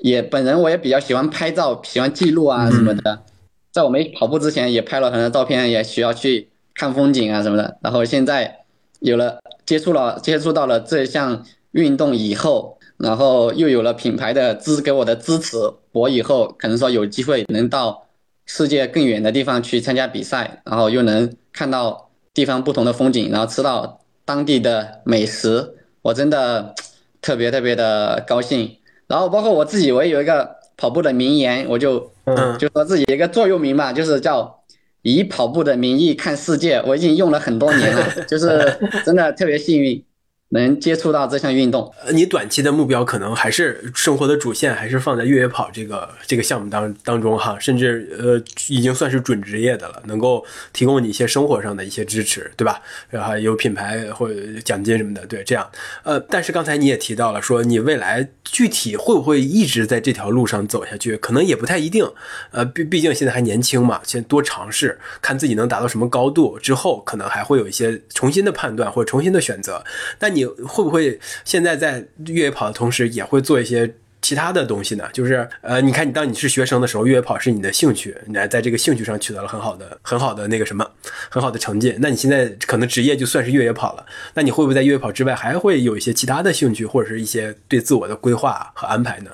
[0.00, 3.22] 也本人我也比较喜欢拍照，喜欢记录啊什么的。
[3.70, 7.78] 在我没跑步之前，也拍了很多照片，也需要去看风景啊什么的。
[7.80, 8.64] 然后现在
[8.98, 15.56] 有了接触了接触到了这项运动以后，然后又有了品牌的支给我的支持，
[15.92, 18.02] 我以后可能说有机会能到。
[18.46, 26.74] 世界更远的地方去参加比赛，然后又能看到地方不同的风景，然后吃到当地的美食，我真的
[27.22, 28.76] 特别特别的高兴。
[29.06, 32.10] 然后包括我自己，我也有一个跑步的名言，我就
[32.58, 34.62] 就说自己一个座右铭吧，就是叫
[35.02, 36.82] 以跑步的名义看世界。
[36.86, 40.04] 我已经用了很多年了，就是真的特别幸运。
[40.50, 52.80] 能接触到这项运动，你短期的目标可能还是生活的主线还是放在越野跑这个这个项目当当中哈，甚至呃已经算是准职业的了，能够提供你一些生活上的一些支持，对吧？
[53.08, 54.30] 然后有品牌或
[54.64, 55.68] 奖金什么的，对，这样，
[56.04, 62.08] 呃，但是刚才你也提到了，说你未来具体会不会一直在这条路上走下去，可能也不太一定，
[62.52, 69.82] 呃，毕毕竟现在还年轻嘛，先多尝试，看自己能达到什么高度之后，可能还会有一些重新的判断或者重新的选择，
[70.18, 70.44] 但你。
[70.44, 75.06] 会不会现在在越野跑的同时，也会做一些其他的东西呢？
[75.12, 80.90] 就是呃，你看你当你是学生的时候，越野跑是你的兴趣，你还在这个兴趣上取得了很好的、很好的那个什么、
[81.28, 81.94] 很好的成绩。
[82.00, 89.30] 那你现在可能职业就算是越野跑了，那你会不会在越野跑之外，还会有一些其他的兴趣，或者是一些对自我的规划和安排呢？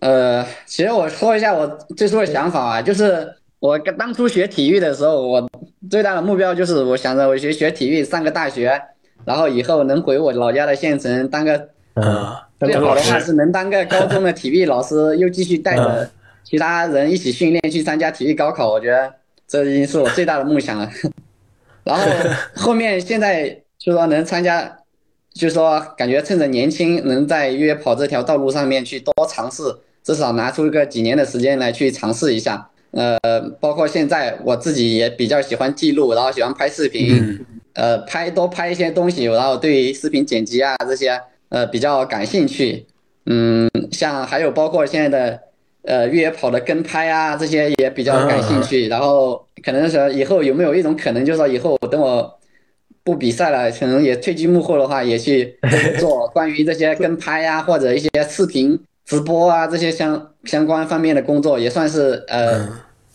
[0.00, 1.66] 呃，其实我说一下我
[1.96, 5.50] 最初的想法啊，就是我当初学体育的时候，我
[5.90, 8.80] 最大的目标就是我想着我学学体育，上个大学。
[9.24, 16.10] 然后以后能回我老家的县城当个，嗯，最好的话是能当个高中的体育老师，又继续带着
[16.42, 18.70] 其他人一起训练去参加体育高考。
[18.70, 19.12] 我觉得
[19.46, 20.90] 这已经是我最大的梦想了。
[21.84, 22.04] 然后
[22.54, 23.48] 后面现在
[23.78, 24.78] 就说能参加，
[25.34, 29.62] 就说感觉趁着年轻，能在越野跑这条道路上面去多尝试，
[30.02, 32.68] 至少拿出个几年的时间来去尝试一下。
[32.92, 33.18] 呃，
[33.58, 37.44] 包括现在我自己也比较喜欢记录，然后喜欢拍视频。
[37.74, 41.18] 呃，拍多拍一些东西，然后对于视频剪辑啊这些，
[41.48, 42.84] 呃，比较感兴趣。
[43.24, 45.40] 嗯，像还有包括现在的，
[45.82, 48.88] 呃，越野跑的跟拍啊这些也比较感兴趣。
[48.88, 52.38] 然后可能说以后有没有一种可能，就是说以后等我
[53.02, 55.56] 不比赛了，可能也退居幕后的话，也去
[55.98, 62.68] 做关于这些跟拍啊或者一些视频直播啊这些相相关方面的工作，也算是呃，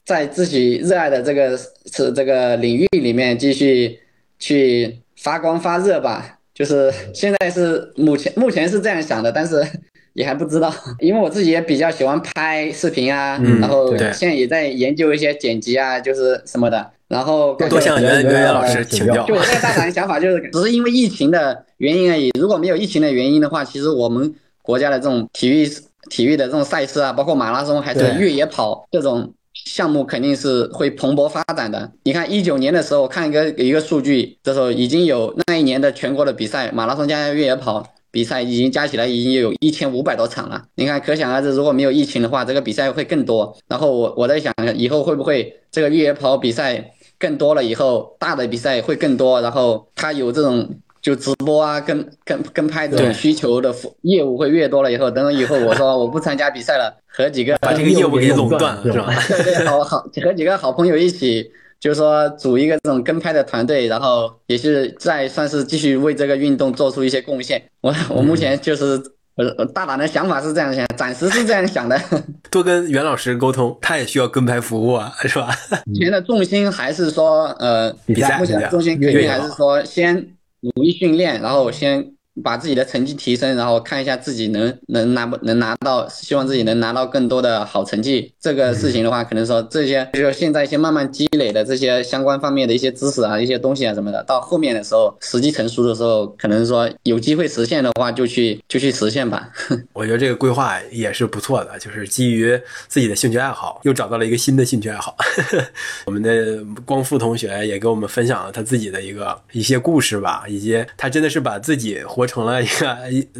[0.04, 4.00] 在自己热爱的这个是这个领域里面继续。
[4.40, 9.64] 去发光发热吧，就是现在是目前目前是这样想的，但是
[10.14, 19.26] 也还不知道，因为我自己也比较喜欢拍视频啊，然后现在也在研究一些剪辑啊，就是什么的，然后多向袁袁袁老师请教。
[19.28, 22.32] 就我现在大胆的想法就是， 只是因为疫情的原因而已。
[22.40, 24.34] 如果没有疫情的原因的话，其实我们
[24.64, 25.70] 国家的这种体育
[26.10, 29.34] 体育的这种赛事啊，包括马拉松还是越野跑这种。
[29.68, 31.92] 项目肯定是会蓬勃发展的。
[32.04, 40.64] 你看一九年的时候，看一个一个数据，这时候已经有那一年的全国的比赛，马拉松加越野跑比赛已经加起来已经有一千五百多场了。
[40.76, 43.58] 你看，可想而知，如果没有疫情的话，这个比赛会更多。
[43.68, 50.70] 然后我我在想，以后会不会这个越野跑比赛更多了以后，大的比赛会更多，然后它有这种。
[51.08, 59.16] 就直播啊，跟跟跟拍这种需求的服业务会越多了以后，等以后我说 我不参加比赛了，和几个把这个业务给垄断了，是吧？
[59.30, 61.50] 对对，好好和几个好朋友一起，
[61.80, 67.64] 就是说组一个这种跟拍的团队，然后也是在算是继续为这个运动做出一些贡献。
[67.80, 69.02] 我我目前就是
[69.38, 71.98] 呃大胆的想法是这样想，暂时是这样想的。
[72.52, 75.48] 多跟袁老师沟通，他也需要跟拍服务啊，是吧？
[75.86, 80.34] 目前的重心还是说呃，比赛目前的重心肯定还是说先
[80.76, 82.17] 努力训练，然后先。
[82.44, 88.34] 把自己的成绩提升，然后看一下自己能能拿不能拿到，希望自己能拿到更多的好成绩。
[88.40, 99.50] 这个事情的话，可能说这些就是现在一些慢慢积累的这些相关方面的一些知识啊、一些东西啊什么的，到后面的时候时机成熟的时候，可能说有机会实现的话，就去就去实现吧。
[99.94, 105.16] 我觉得这个规划也是不错的，就是基于自己的兴趣爱好，又找到了一个新的兴趣爱好。
[106.06, 112.98] 我们的光复同学也给我们分享了他自己的一个一些故事吧，以及他真的是把自己活成了一个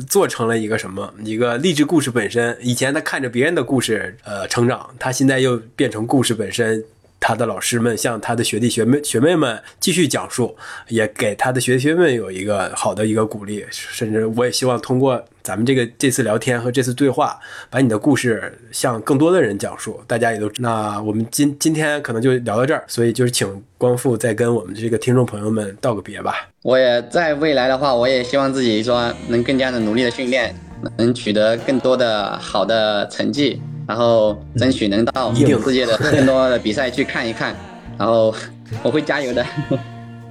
[0.08, 2.58] 做成了一个什么一个励志故事本身。
[2.62, 6.84] 以前他看着别人的故事呃成长，他现在又变成故事本身。
[7.20, 10.56] 他的老师们向他的学弟学妹学妹们继续讲述，
[10.88, 17.40] 也给他的学弟学妹有一个好的一个鼓励，甚至我也希望通过咱们这个这次聊天和这次对话，
[17.70, 19.98] 把你的故事向更多的人讲述。
[20.06, 26.50] 大家也都那我们今今天可能就聊到这儿，所以就是请光复再跟我们这个听众朋友们道个别吧。
[26.64, 30.54] 我也在未来的话，我也希望自己说能更加的努力的训练，
[30.98, 33.62] 能取得更多的好的成绩。
[33.88, 37.56] 然后争取能到世界的更多的比赛去看一看，
[37.98, 38.36] 然后
[38.84, 39.46] 我会加油的。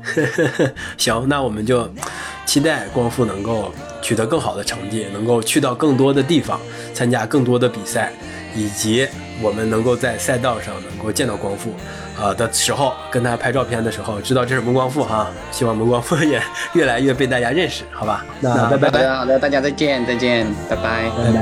[0.99, 1.89] 行，那我们就
[2.45, 6.61] 期待光复能够取得更好的成绩，能够去到更多的地方，
[6.95, 8.13] 参加更多的比赛，
[8.55, 9.07] 以及
[9.43, 11.75] 我们能够在赛道上能够见到光复，
[12.21, 15.29] 呃的时候，跟他拍照片的时候，知道这是蒙光复哈。
[15.51, 16.41] 希望蒙光复也
[16.75, 18.25] 越来越被大家认识，好吧？
[18.41, 21.41] 那拜拜好的，好的，大家再见，再见，拜拜，拜拜。